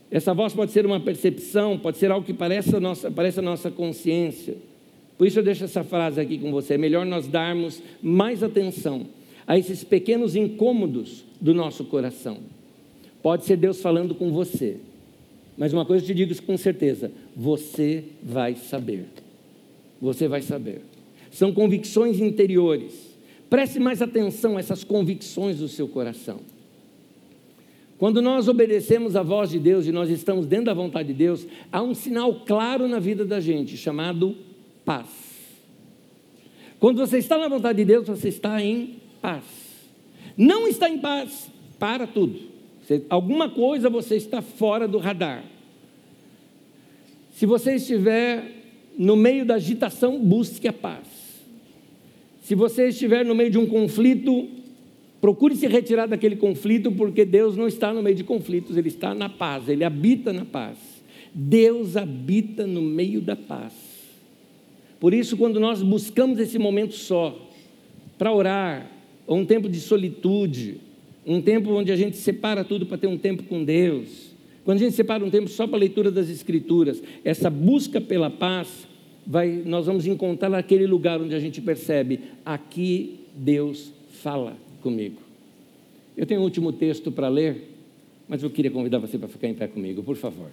Essa 0.10 0.34
voz 0.34 0.54
pode 0.54 0.72
ser 0.72 0.86
uma 0.86 1.00
percepção, 1.00 1.78
pode 1.78 1.98
ser 1.98 2.12
algo 2.12 2.26
que 2.26 2.34
parece 2.34 2.76
a 2.76 2.80
nossa, 2.80 3.10
parece 3.10 3.40
a 3.40 3.42
nossa 3.42 3.72
consciência. 3.72 4.56
Por 5.18 5.28
isso 5.28 5.40
eu 5.40 5.44
deixo 5.44 5.64
essa 5.64 5.84
frase 5.84 6.20
aqui 6.20 6.38
com 6.38 6.52
você. 6.52 6.76
É 6.76 6.78
melhor 6.78 7.06
nós 7.06 7.28
darmos 7.28 7.82
mais 8.02 8.44
atenção 8.44 9.08
a 9.48 9.58
esses 9.58 9.84
pequenos 9.84 10.36
incômodos 10.36 11.24
do 11.40 11.54
nosso 11.54 11.86
coração. 11.86 12.40
Pode 13.22 13.46
ser 13.46 13.58
Deus 13.58 13.82
falando 13.82 14.14
com 14.14 14.32
você. 14.32 14.78
Mas 15.58 15.74
uma 15.74 15.86
coisa 15.86 16.04
eu 16.04 16.08
te 16.08 16.14
digo 16.14 16.42
com 16.44 16.58
certeza: 16.58 17.12
você 17.36 18.04
vai 18.22 18.56
saber. 18.56 19.06
Você 20.02 20.28
vai 20.28 20.42
saber. 20.42 20.82
São 21.32 21.54
convicções 21.54 22.20
interiores. 22.20 23.16
Preste 23.50 23.80
mais 23.80 24.02
atenção 24.02 24.58
a 24.58 24.60
essas 24.60 24.84
convicções 24.84 25.60
do 25.60 25.68
seu 25.68 25.88
coração. 25.88 26.40
Quando 27.98 28.22
nós 28.22 28.48
obedecemos 28.48 29.16
a 29.16 29.24
voz 29.24 29.50
de 29.50 29.60
Deus 29.60 29.88
e 29.88 29.92
nós 29.92 30.10
estamos 30.10 30.46
dentro 30.46 30.66
da 30.66 30.74
vontade 30.74 31.08
de 31.10 31.14
Deus, 31.14 31.48
há 31.72 31.82
um 31.82 31.94
sinal 31.94 32.42
claro 32.46 32.88
na 32.88 33.00
vida 33.00 33.26
da 33.26 33.40
gente 33.40 33.78
chamado 33.78 34.36
paz. 34.84 35.08
Quando 36.80 36.98
você 36.98 37.18
está 37.18 37.38
na 37.38 37.48
vontade 37.48 37.78
de 37.78 37.86
Deus, 37.86 38.06
você 38.06 38.28
está 38.28 38.62
em 38.62 38.98
paz. 39.22 39.44
Não 40.38 40.68
está 40.68 40.90
em 40.90 41.00
paz, 41.00 41.50
para 41.80 42.06
tudo. 42.06 42.38
Você, 42.82 43.04
alguma 43.10 43.50
coisa 43.50 43.90
você 43.90 44.16
está 44.18 44.42
fora 44.42 44.88
do 44.88 44.98
radar. 44.98 45.44
Se 47.32 47.46
você 47.46 47.76
estiver 47.76 48.52
no 48.98 49.16
meio 49.16 49.46
da 49.46 49.56
agitação, 49.56 50.20
busque 50.20 50.68
a 50.68 50.74
paz. 50.74 51.08
Se 52.44 52.56
você 52.56 52.90
estiver 52.90 53.26
no 53.26 53.34
meio 53.34 53.50
de 53.50 53.58
um 53.58 53.66
conflito, 53.66 54.48
procure 55.26 55.56
se 55.56 55.66
retirar 55.66 56.06
daquele 56.06 56.36
conflito, 56.36 56.92
porque 56.92 57.26
Deus 57.26 57.58
não 57.58 57.68
está 57.68 57.92
no 57.92 58.04
meio 58.04 58.16
de 58.16 58.24
conflitos, 58.24 58.78
Ele 58.78 58.90
está 58.90 59.16
na 59.16 59.28
paz, 59.28 59.68
Ele 59.68 59.84
habita 59.84 60.32
na 60.32 60.46
paz. 60.46 60.78
Deus 61.34 61.98
habita 61.98 62.68
no 62.68 62.80
meio 62.80 63.20
da 63.22 63.36
paz. 63.36 63.74
Por 65.00 65.16
isso, 65.16 65.36
quando 65.36 65.60
nós 65.60 65.82
buscamos 65.82 66.38
esse 66.38 66.60
momento 66.60 66.94
só, 66.94 67.36
para 68.20 68.32
orar, 68.32 68.92
ou 69.26 69.40
um 69.40 69.46
tempo 69.48 69.68
de 69.68 69.80
solitude, 69.80 70.78
um 71.26 71.42
tempo 71.42 71.72
onde 71.72 71.92
a 71.92 71.96
gente 71.96 72.18
separa 72.18 72.64
tudo 72.64 72.86
para 72.86 73.00
ter 73.00 73.08
um 73.08 73.18
tempo 73.18 73.42
com 73.46 73.64
Deus, 73.64 74.32
quando 74.64 74.78
a 74.78 74.84
gente 74.84 74.94
separa 74.94 75.26
um 75.26 75.32
tempo 75.32 75.50
só 75.50 75.66
para 75.66 75.78
a 75.78 75.80
leitura 75.80 76.12
das 76.12 76.30
Escrituras, 76.30 77.02
essa 77.24 77.50
busca 77.50 78.00
pela 78.00 78.30
paz, 78.30 78.88
vai, 79.26 79.64
nós 79.66 79.88
vamos 79.88 80.06
encontrar 80.06 80.54
aquele 80.54 80.86
lugar 80.86 81.20
onde 81.20 81.34
a 81.34 81.40
gente 81.40 81.60
percebe: 81.62 82.20
aqui 82.46 83.22
Deus 83.36 83.92
fala 84.22 84.64
comigo. 84.86 85.20
Eu 86.16 86.28
tenho 86.28 86.42
um 86.42 86.44
último 86.44 86.72
texto 86.72 87.12
para 87.12 87.28
ler, 87.28 87.72
mas 88.28 88.44
eu 88.44 88.52
queria 88.52 88.70
convidar 88.70 89.00
você 89.00 89.18
para 89.18 89.28
ficar 89.28 89.48
em 89.48 89.56
pé 89.56 89.68
comigo, 89.68 90.04
por 90.04 90.16
favor. 90.16 90.52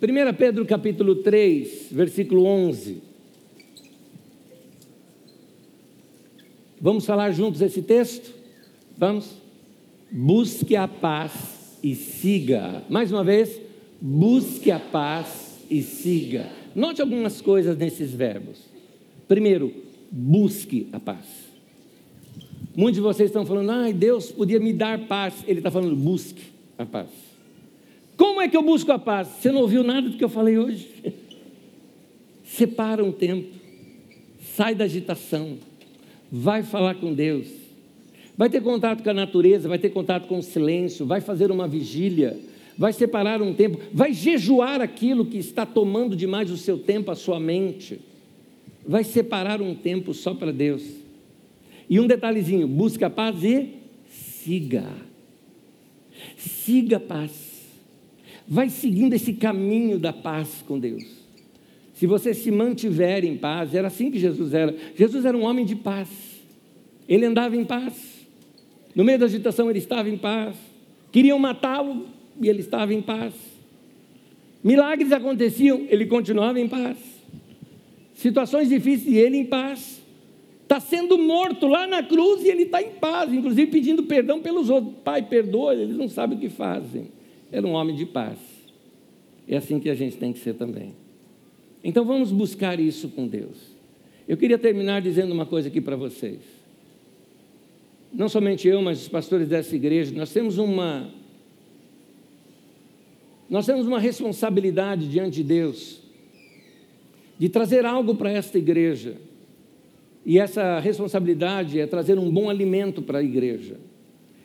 Primeira 0.00 0.32
Pedro 0.32 0.66
capítulo 0.66 1.22
3, 1.22 1.92
versículo 1.92 2.44
11. 2.44 3.00
Vamos 6.80 7.06
falar 7.06 7.30
juntos 7.30 7.62
esse 7.62 7.82
texto? 7.82 8.34
Vamos? 8.98 9.36
Busque 10.10 10.74
a 10.74 10.88
paz 10.88 11.78
e 11.84 11.94
siga. 11.94 12.82
Mais 12.90 13.12
uma 13.12 13.22
vez, 13.22 13.60
busque 14.02 14.72
a 14.72 14.80
paz 14.80 15.60
e 15.70 15.80
siga. 15.80 16.50
Note 16.74 17.00
algumas 17.00 17.40
coisas 17.40 17.78
nesses 17.78 18.12
verbos. 18.12 18.58
Primeiro, 19.28 19.72
busque 20.10 20.88
a 20.92 20.98
paz. 20.98 21.24
Muitos 22.74 22.96
de 22.96 23.00
vocês 23.00 23.28
estão 23.28 23.46
falando, 23.46 23.70
ai, 23.70 23.92
Deus 23.92 24.32
podia 24.32 24.58
me 24.58 24.72
dar 24.72 25.06
paz. 25.06 25.44
Ele 25.46 25.60
está 25.60 25.70
falando, 25.70 25.94
busque 25.94 26.42
a 26.76 26.84
paz. 26.84 27.08
Como 28.16 28.40
é 28.40 28.48
que 28.48 28.56
eu 28.56 28.62
busco 28.62 28.90
a 28.90 28.98
paz? 28.98 29.28
Você 29.28 29.52
não 29.52 29.60
ouviu 29.60 29.84
nada 29.84 30.08
do 30.08 30.16
que 30.16 30.24
eu 30.24 30.28
falei 30.28 30.58
hoje? 30.58 30.90
Separa 32.44 33.04
um 33.04 33.12
tempo, 33.12 33.48
sai 34.56 34.74
da 34.74 34.84
agitação, 34.84 35.58
vai 36.30 36.62
falar 36.62 36.96
com 36.96 37.14
Deus 37.14 37.62
vai 38.36 38.48
ter 38.48 38.60
contato 38.60 39.02
com 39.02 39.10
a 39.10 39.14
natureza, 39.14 39.68
vai 39.68 39.78
ter 39.78 39.90
contato 39.90 40.26
com 40.26 40.38
o 40.38 40.42
silêncio, 40.42 41.06
vai 41.06 41.20
fazer 41.20 41.50
uma 41.50 41.68
vigília, 41.68 42.36
vai 42.82 42.92
separar 42.92 43.40
um 43.40 43.54
tempo, 43.54 43.78
vai 43.92 44.12
jejuar 44.12 44.80
aquilo 44.80 45.24
que 45.24 45.38
está 45.38 45.64
tomando 45.64 46.16
demais 46.16 46.50
o 46.50 46.56
seu 46.56 46.76
tempo, 46.76 47.12
a 47.12 47.14
sua 47.14 47.38
mente, 47.38 48.00
vai 48.84 49.04
separar 49.04 49.62
um 49.62 49.72
tempo 49.72 50.12
só 50.12 50.34
para 50.34 50.50
Deus. 50.50 50.82
E 51.88 52.00
um 52.00 52.08
detalhezinho: 52.08 52.66
busca 52.66 53.06
a 53.06 53.10
paz 53.10 53.44
e 53.44 53.68
siga. 54.08 54.84
Siga 56.36 56.96
a 56.96 57.00
paz. 57.00 57.62
Vai 58.48 58.68
seguindo 58.68 59.12
esse 59.12 59.34
caminho 59.34 59.96
da 59.96 60.12
paz 60.12 60.64
com 60.66 60.76
Deus. 60.76 61.04
Se 61.94 62.04
você 62.04 62.34
se 62.34 62.50
mantiver 62.50 63.24
em 63.24 63.36
paz, 63.36 63.76
era 63.76 63.86
assim 63.86 64.10
que 64.10 64.18
Jesus 64.18 64.52
era. 64.52 64.74
Jesus 64.96 65.24
era 65.24 65.38
um 65.38 65.44
homem 65.44 65.64
de 65.64 65.76
paz. 65.76 66.08
Ele 67.08 67.26
andava 67.26 67.56
em 67.56 67.64
paz. 67.64 68.26
No 68.92 69.04
meio 69.04 69.20
da 69.20 69.26
agitação 69.26 69.70
ele 69.70 69.78
estava 69.78 70.10
em 70.10 70.18
paz. 70.18 70.56
Queriam 71.12 71.38
matá-lo 71.38 72.20
e 72.42 72.48
ele 72.48 72.60
estava 72.60 72.92
em 72.92 73.02
paz. 73.02 73.34
Milagres 74.62 75.12
aconteciam, 75.12 75.86
ele 75.88 76.06
continuava 76.06 76.60
em 76.60 76.68
paz. 76.68 76.98
Situações 78.14 78.68
difíceis 78.68 79.14
e 79.14 79.18
ele 79.18 79.36
em 79.36 79.44
paz. 79.44 80.02
Está 80.62 80.78
sendo 80.80 81.18
morto 81.18 81.66
lá 81.66 81.86
na 81.86 82.02
cruz 82.02 82.44
e 82.44 82.48
ele 82.48 82.62
está 82.62 82.80
em 82.80 82.90
paz, 82.92 83.32
inclusive 83.32 83.70
pedindo 83.70 84.04
perdão 84.04 84.40
pelos 84.40 84.70
outros. 84.70 84.94
Pai, 85.04 85.22
perdoa, 85.22 85.74
eles 85.74 85.96
não 85.96 86.08
sabem 86.08 86.38
o 86.38 86.40
que 86.40 86.48
fazem. 86.48 87.08
Era 87.50 87.66
um 87.66 87.72
homem 87.72 87.94
de 87.94 88.06
paz. 88.06 88.38
É 89.46 89.56
assim 89.56 89.78
que 89.78 89.90
a 89.90 89.94
gente 89.94 90.16
tem 90.16 90.32
que 90.32 90.38
ser 90.38 90.54
também. 90.54 90.94
Então 91.82 92.04
vamos 92.04 92.30
buscar 92.30 92.78
isso 92.78 93.08
com 93.08 93.26
Deus. 93.26 93.58
Eu 94.26 94.36
queria 94.36 94.56
terminar 94.56 95.02
dizendo 95.02 95.32
uma 95.32 95.44
coisa 95.44 95.68
aqui 95.68 95.80
para 95.80 95.96
vocês 95.96 96.62
não 98.12 98.28
somente 98.28 98.68
eu, 98.68 98.82
mas 98.82 99.00
os 99.00 99.08
pastores 99.08 99.48
dessa 99.48 99.74
igreja, 99.74 100.14
nós 100.14 100.32
temos 100.32 100.58
uma 100.58 101.10
nós 103.52 103.66
temos 103.66 103.86
uma 103.86 104.00
responsabilidade 104.00 105.06
diante 105.10 105.34
de 105.34 105.44
Deus 105.44 106.00
de 107.38 107.50
trazer 107.50 107.84
algo 107.84 108.14
para 108.14 108.30
esta 108.30 108.56
igreja. 108.56 109.16
E 110.24 110.38
essa 110.38 110.78
responsabilidade 110.78 111.78
é 111.78 111.86
trazer 111.86 112.18
um 112.18 112.30
bom 112.30 112.48
alimento 112.48 113.02
para 113.02 113.18
a 113.18 113.22
igreja. 113.22 113.76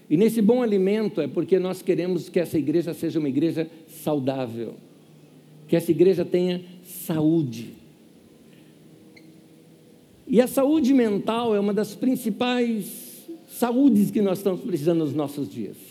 E 0.10 0.17
nesse 0.17 0.41
bom 0.41 0.62
alimento 0.62 1.22
é 1.22 1.28
porque 1.28 1.58
nós 1.58 1.82
queremos 1.82 2.28
que 2.28 2.38
essa 2.38 2.60
igreja 2.60 2.93
seja 2.93 3.17
uma 3.17 3.30
igreja 3.30 3.70
saudável, 3.88 4.76
que 5.70 5.78
essa 5.78 5.89
igreja 5.89 6.26
tenha 6.26 6.62
saúde. 6.84 7.76
E 10.28 10.41
a 10.41 10.48
saúde 10.48 10.93
mental 10.93 11.56
é 11.56 11.60
uma 11.62 11.74
das 11.74 11.96
principais 11.96 13.26
saúdes 13.48 14.12
que 14.12 14.22
nós 14.22 14.39
estamos 14.39 14.60
precisando 14.60 15.00
nos 15.00 15.13
nossos 15.13 15.48
dias. 15.50 15.87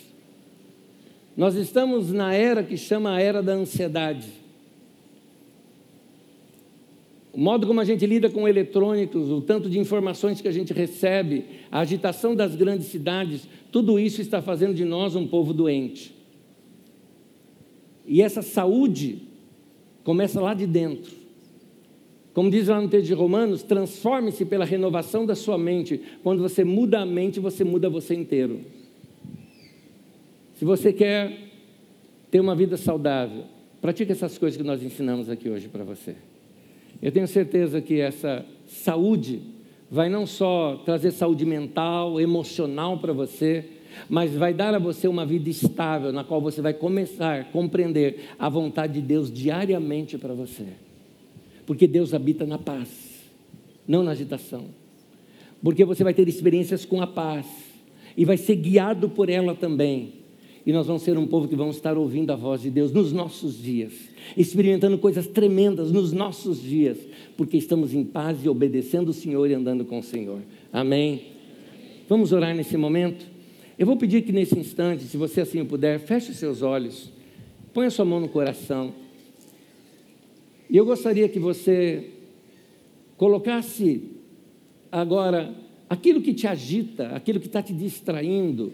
Nós 1.37 1.55
estamos 1.55 2.13
na 2.13 2.33
era 2.33 2.63
que 2.63 2.77
chama 2.77 3.15
a 3.15 3.21
era 3.21 3.43
da 3.43 3.53
ansiedade. 3.53 4.27
O 7.33 7.39
modo 7.39 7.67
como 7.67 7.79
a 7.79 7.85
gente 7.85 8.07
lida 8.07 8.31
com 8.31 8.49
eletrônicos, 8.49 9.31
o 9.31 9.43
tanto 9.43 9.69
de 9.69 9.79
informações 9.79 10.41
que 10.41 10.49
a 10.49 10.53
gente 10.53 10.73
recebe, 10.73 11.45
a 11.71 11.81
agitação 11.81 12.35
das 12.35 12.57
grandes 12.57 12.87
cidades, 12.87 13.47
tudo 13.71 13.99
isso 13.99 14.23
está 14.23 14.41
fazendo 14.41 14.73
de 14.73 14.87
nós 14.87 15.15
um 15.15 15.27
povo 15.27 15.53
doente. 15.53 16.15
E 18.07 18.23
essa 18.23 18.41
saúde 18.41 19.19
começa 20.03 20.41
lá 20.41 20.55
de 20.55 20.67
dentro. 20.67 21.13
Como 22.33 22.51
diz 22.51 22.69
lá 22.69 22.81
no 22.81 22.89
texto 22.89 23.09
de 23.09 23.15
Romanos, 23.15 23.63
transforme-se 23.63 24.47
pela 24.47 24.65
renovação 24.65 25.27
da 25.27 25.35
sua 25.35 25.59
mente. 25.59 26.01
Quando 26.23 26.41
você 26.41 26.65
muda 26.65 27.01
a 27.01 27.07
mente, 27.07 27.41
você 27.41 27.65
muda 27.65 27.91
você 27.91 28.15
inteiro. 28.15 28.61
Se 30.57 30.65
você 30.65 30.91
quer 30.91 31.51
ter 32.31 32.41
uma 32.41 32.55
vida 32.55 32.79
saudável, 32.79 33.45
pratique 33.79 34.11
essas 34.11 34.39
coisas 34.39 34.57
que 34.57 34.67
nós 34.67 34.83
ensinamos 34.83 35.29
aqui 35.29 35.51
hoje 35.51 35.69
para 35.69 35.85
você. 35.85 36.17
Eu 37.03 37.13
tenho 37.13 37.29
certeza 37.29 37.79
que 37.83 38.01
essa 38.01 38.43
saúde 38.67 39.43
vai 39.91 40.09
não 40.09 40.27
só 40.27 40.81
trazer 40.83 41.11
saúde 41.11 41.45
mental, 41.45 42.19
emocional 42.19 42.99
para 42.99 43.13
você, 43.13 43.67
mas 44.09 44.35
vai 44.35 44.55
dar 44.55 44.75
a 44.75 44.79
você 44.79 45.07
uma 45.07 45.27
vida 45.27 45.51
estável, 45.51 46.11
na 46.11 46.25
qual 46.25 46.41
você 46.41 46.63
vai 46.63 46.73
começar 46.73 47.41
a 47.41 47.45
compreender 47.45 48.31
a 48.39 48.49
vontade 48.49 48.95
de 48.95 49.03
Deus 49.03 49.31
diariamente 49.31 50.17
para 50.17 50.33
você. 50.33 50.69
Porque 51.67 51.87
Deus 51.87 52.15
habita 52.15 52.47
na 52.47 52.57
paz, 52.57 52.89
não 53.87 54.03
na 54.03 54.13
agitação. 54.13 54.65
Porque 55.63 55.85
você 55.85 56.03
vai 56.03 56.15
ter 56.15 56.27
experiências 56.27 56.87
com 56.87 57.03
a 57.03 57.07
paz 57.07 57.47
e 58.17 58.25
vai 58.25 58.39
ser 58.39 58.57
guiado 58.57 59.11
por 59.11 59.29
ela 59.29 59.55
também. 59.55 60.25
E 60.67 60.73
nós 60.73 60.87
vamos 60.87 61.03
ser 61.03 61.17
um 61.17 61.27
povo 61.27 61.47
que 61.47 61.55
vamos 61.55 61.77
estar 61.77 61.97
ouvindo 61.97 62.33
a 62.33 62.37
voz 62.37 62.61
de 62.61 62.71
Deus 62.71 62.91
nos 62.91 63.13
nossos 63.13 63.63
dias, 63.63 63.93
experimentando 64.37 64.99
coisas 64.99 65.29
tremendas 65.29 65.93
nos 65.93 66.13
nossos 66.13 66.61
dias, 66.61 66.99
porque 67.37 67.57
estamos 67.57 67.95
em 67.95 68.03
paz 68.03 68.45
e 68.45 68.49
obedecendo 68.49 69.11
o 69.11 69.13
Senhor 69.13 69.49
e 69.49 69.55
andando 69.55 69.85
com 69.85 70.01
o 70.01 70.03
Senhor. 70.03 70.41
Amém? 70.73 71.23
Vamos 72.09 72.33
orar 72.33 72.55
nesse 72.55 72.77
momento? 72.77 73.25
Eu 73.79 73.87
vou 73.87 73.97
pedir 73.97 74.23
que 74.23 74.33
nesse 74.33 74.59
instante, 74.59 75.05
se 75.05 75.17
você 75.17 75.43
assim 75.43 75.65
puder, 75.65 76.01
feche 76.01 76.35
seus 76.35 76.63
olhos, 76.63 77.13
ponha 77.73 77.89
sua 77.91 78.05
mão 78.05 78.19
no 78.19 78.29
coração. 78.29 78.93
E 80.69 80.77
eu 80.77 80.85
gostaria 80.85 81.29
que 81.29 81.39
você 81.39 82.11
colocasse 83.17 84.17
Agora, 84.91 85.55
aquilo 85.91 86.23
que 86.23 86.33
te 86.33 86.47
agita, 86.47 87.09
aquilo 87.09 87.41
que 87.41 87.47
está 87.47 87.63
te 87.63 87.73
distraindo, 87.73 88.73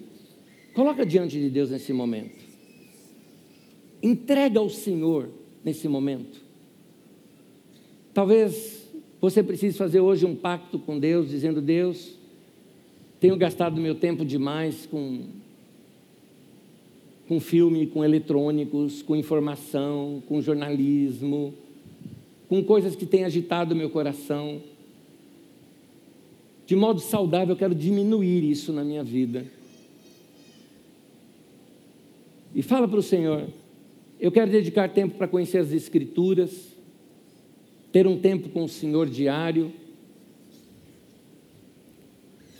coloca 0.75 1.05
diante 1.05 1.39
de 1.39 1.51
Deus 1.51 1.71
nesse 1.71 1.93
momento. 1.93 2.39
Entrega 4.03 4.59
ao 4.59 4.69
Senhor 4.69 5.29
nesse 5.65 5.89
momento. 5.89 6.41
Talvez 8.13 8.83
você 9.21 9.43
precise 9.43 9.79
fazer 9.79 10.01
hoje 10.01 10.27
um 10.27 10.35
pacto 10.35 10.79
com 10.79 10.99
Deus, 10.99 11.31
dizendo: 11.31 11.63
Deus, 11.63 12.19
tenho 13.21 13.37
gastado 13.37 13.81
meu 13.81 13.95
tempo 13.95 14.25
demais 14.25 14.85
com, 14.85 15.27
com 17.29 17.39
filme, 17.39 17.87
com 17.87 18.05
eletrônicos, 18.05 19.01
com 19.01 19.15
informação, 19.15 20.23
com 20.27 20.43
jornalismo, 20.43 21.55
com 22.49 22.65
coisas 22.65 22.97
que 22.97 23.07
têm 23.07 23.25
agitado 23.25 23.77
meu 23.77 23.91
coração. 23.91 24.61
De 26.67 26.75
modo 26.75 27.01
saudável, 27.01 27.55
eu 27.55 27.59
quero 27.59 27.75
diminuir 27.75 28.43
isso 28.43 28.73
na 28.73 28.83
minha 28.83 29.05
vida. 29.05 29.47
E 32.55 32.63
fala 32.63 32.87
para 32.87 32.99
o 32.99 33.03
Senhor: 33.03 33.49
eu 34.21 34.31
quero 34.31 34.51
dedicar 34.51 34.89
tempo 34.89 35.17
para 35.17 35.29
conhecer 35.29 35.59
as 35.59 35.73
Escrituras, 35.73 36.69
ter 37.91 38.07
um 38.07 38.19
tempo 38.19 38.49
com 38.51 38.65
o 38.65 38.69
Senhor 38.69 39.09
diário. 39.09 39.73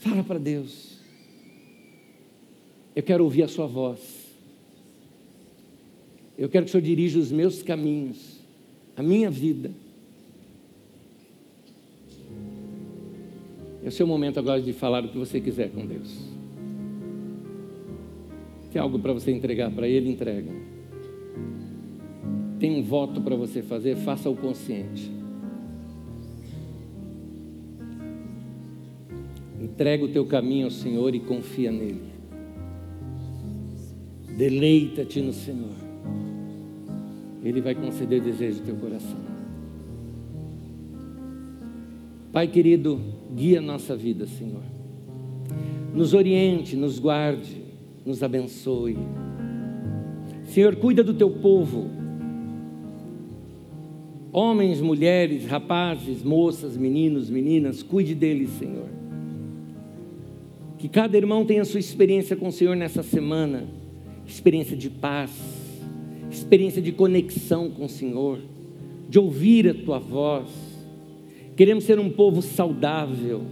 Fala 0.01 0.25
para 0.25 0.39
Deus. 0.39 0.99
Eu 2.95 3.03
quero 3.03 3.25
ouvir 3.25 3.45
a 3.45 3.49
Sua 3.49 3.67
voz. 3.67 4.23
Eu 6.37 6.49
quero 6.49 6.65
que 6.65 6.71
o 6.71 6.73
Senhor 6.73 6.83
dirija 6.83 7.19
os 7.19 7.31
meus 7.31 7.63
caminhos, 7.63 8.41
a 8.97 9.03
minha 9.03 9.31
vida. 9.31 9.71
É 13.85 13.89
o 13.89 13.93
seu 13.93 14.07
momento 14.07 14.39
agora 14.39 14.61
de 14.61 14.73
falar 14.73 15.05
o 15.05 15.09
que 15.09 15.19
você 15.19 15.41
quiser 15.41 15.71
com 15.71 15.87
Deus. 15.87 16.32
Tem 18.73 18.81
algo 18.81 18.99
para 18.99 19.13
você 19.13 19.31
entregar 19.31 19.71
para 19.71 19.87
Ele, 19.87 20.11
entrega. 20.11 20.51
Tem 22.59 22.79
um 22.79 22.83
voto 22.83 23.21
para 23.21 23.37
você 23.37 23.61
fazer, 23.61 23.97
faça 23.97 24.31
o 24.31 24.37
consciente. 24.37 25.11
Entrega 29.61 30.05
o 30.05 30.09
teu 30.09 30.25
caminho 30.25 30.65
ao 30.65 30.71
Senhor 30.71 31.15
e 31.15 31.21
confia 31.21 31.71
nele. 31.71 32.13
Deleita-te 34.37 35.21
no 35.21 35.33
Senhor. 35.33 35.75
Ele 37.45 37.61
vai 37.61 37.75
conceder 37.75 38.21
o 38.21 38.25
desejo 38.25 38.61
do 38.61 38.65
teu 38.65 38.77
coração. 38.77 39.21
Pai 42.33 42.49
querido, 42.49 42.99
guia 43.35 43.59
a 43.59 43.63
nossa 43.63 43.95
vida, 43.95 44.27
Senhor. 44.27 44.63
Nos 45.95 46.15
oriente, 46.15 46.75
nos 46.75 46.99
guarde, 46.99 47.62
nos 48.05 48.23
abençoe. 48.23 48.97
Senhor, 50.45 50.77
cuida 50.77 51.03
do 51.03 51.15
teu 51.15 51.31
povo. 51.31 51.91
Homens, 54.33 54.81
mulheres, 54.81 55.47
rapazes, 55.47 56.23
moças, 56.23 56.77
meninos, 56.77 57.29
meninas, 57.29 57.83
cuide 57.83 58.15
deles, 58.15 58.51
Senhor. 58.59 58.89
Que 60.79 60.89
cada 60.89 61.17
irmão 61.17 61.45
tenha 61.45 61.65
sua 61.65 61.81
experiência 61.81 62.35
com 62.35 62.49
o 62.49 62.53
Senhor 62.53 62.77
nessa 62.77 63.03
semana 63.03 63.69
experiência 64.27 64.77
de 64.77 64.89
paz, 64.89 65.31
experiência 66.31 66.81
de 66.81 66.93
conexão 66.93 67.71
com 67.71 67.85
o 67.85 67.89
Senhor, 67.89 68.39
de 69.09 69.19
ouvir 69.19 69.69
a 69.69 69.75
tua 69.75 69.99
voz 69.99 70.73
Queremos 71.57 71.85
ser 71.85 71.99
um 71.99 72.11
povo 72.11 72.41
saudável. 72.41 73.43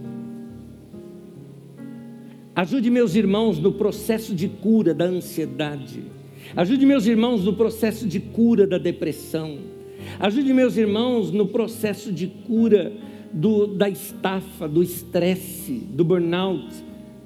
Ajude 2.53 2.89
meus 2.89 3.15
irmãos 3.15 3.59
no 3.59 3.71
processo 3.71 4.35
de 4.35 4.49
cura 4.49 4.93
da 4.93 5.05
ansiedade. 5.05 6.03
Ajude 6.53 6.85
meus 6.85 7.05
irmãos 7.05 7.45
no 7.45 7.53
processo 7.53 8.05
de 8.05 8.19
cura 8.19 8.67
da 8.67 8.77
depressão. 8.77 9.57
Ajude 10.19 10.53
meus 10.53 10.75
irmãos 10.75 11.31
no 11.31 11.47
processo 11.47 12.11
de 12.11 12.27
cura 12.27 12.91
do, 13.31 13.67
da 13.67 13.87
estafa, 13.87 14.67
do 14.67 14.83
estresse, 14.83 15.71
do 15.93 16.03
burnout. 16.03 16.67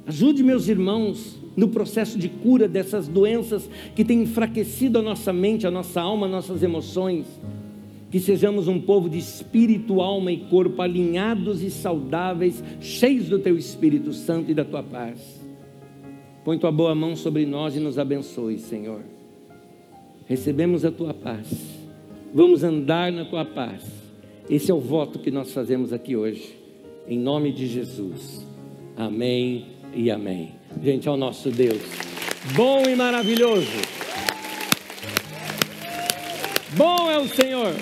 Ajude 0.05 0.43
meus 0.43 0.67
irmãos 0.67 1.39
no 1.57 1.69
processo 1.69 2.19
de 2.19 2.29
cura 2.29 2.67
dessas 2.67 3.07
doenças 3.07 3.67
que 3.95 4.05
têm 4.05 4.21
enfraquecido 4.21 4.99
a 4.99 5.01
nossa 5.01 5.33
mente, 5.33 5.65
a 5.65 5.71
nossa 5.71 6.01
alma, 6.01 6.27
nossas 6.27 6.61
emoções 6.61 7.25
que 8.09 8.19
sejamos 8.19 8.67
um 8.67 8.79
povo 8.79 9.09
de 9.09 9.17
espírito, 9.17 10.01
alma 10.01 10.31
e 10.31 10.37
corpo 10.37 10.81
alinhados 10.81 11.61
e 11.63 11.69
saudáveis, 11.69 12.63
cheios 12.79 13.27
do 13.27 13.39
teu 13.39 13.57
Espírito 13.57 14.13
Santo 14.13 14.51
e 14.51 14.53
da 14.53 14.63
tua 14.63 14.83
paz. 14.83 15.43
Põe 16.43 16.59
tua 16.59 16.71
boa 16.71 16.93
mão 16.93 17.15
sobre 17.15 17.45
nós 17.45 17.75
e 17.75 17.79
nos 17.79 17.97
abençoe, 17.97 18.59
Senhor. 18.59 19.01
Recebemos 20.27 20.85
a 20.85 20.91
tua 20.91 21.13
paz. 21.13 21.75
Vamos 22.33 22.63
andar 22.63 23.11
na 23.11 23.25
tua 23.25 23.43
paz. 23.43 23.83
Esse 24.49 24.69
é 24.69 24.73
o 24.73 24.79
voto 24.79 25.19
que 25.19 25.31
nós 25.31 25.51
fazemos 25.51 25.91
aqui 25.91 26.15
hoje. 26.15 26.55
Em 27.07 27.17
nome 27.17 27.51
de 27.51 27.67
Jesus. 27.67 28.45
Amém 28.95 29.65
e 29.93 30.11
amém. 30.11 30.51
Gente, 30.83 31.09
ao 31.09 31.17
nosso 31.17 31.49
Deus. 31.49 31.81
Bom 32.55 32.83
e 32.83 32.95
maravilhoso. 32.95 33.67
Bom 36.77 37.09
é 37.09 37.17
o 37.17 37.27
Senhor. 37.27 37.73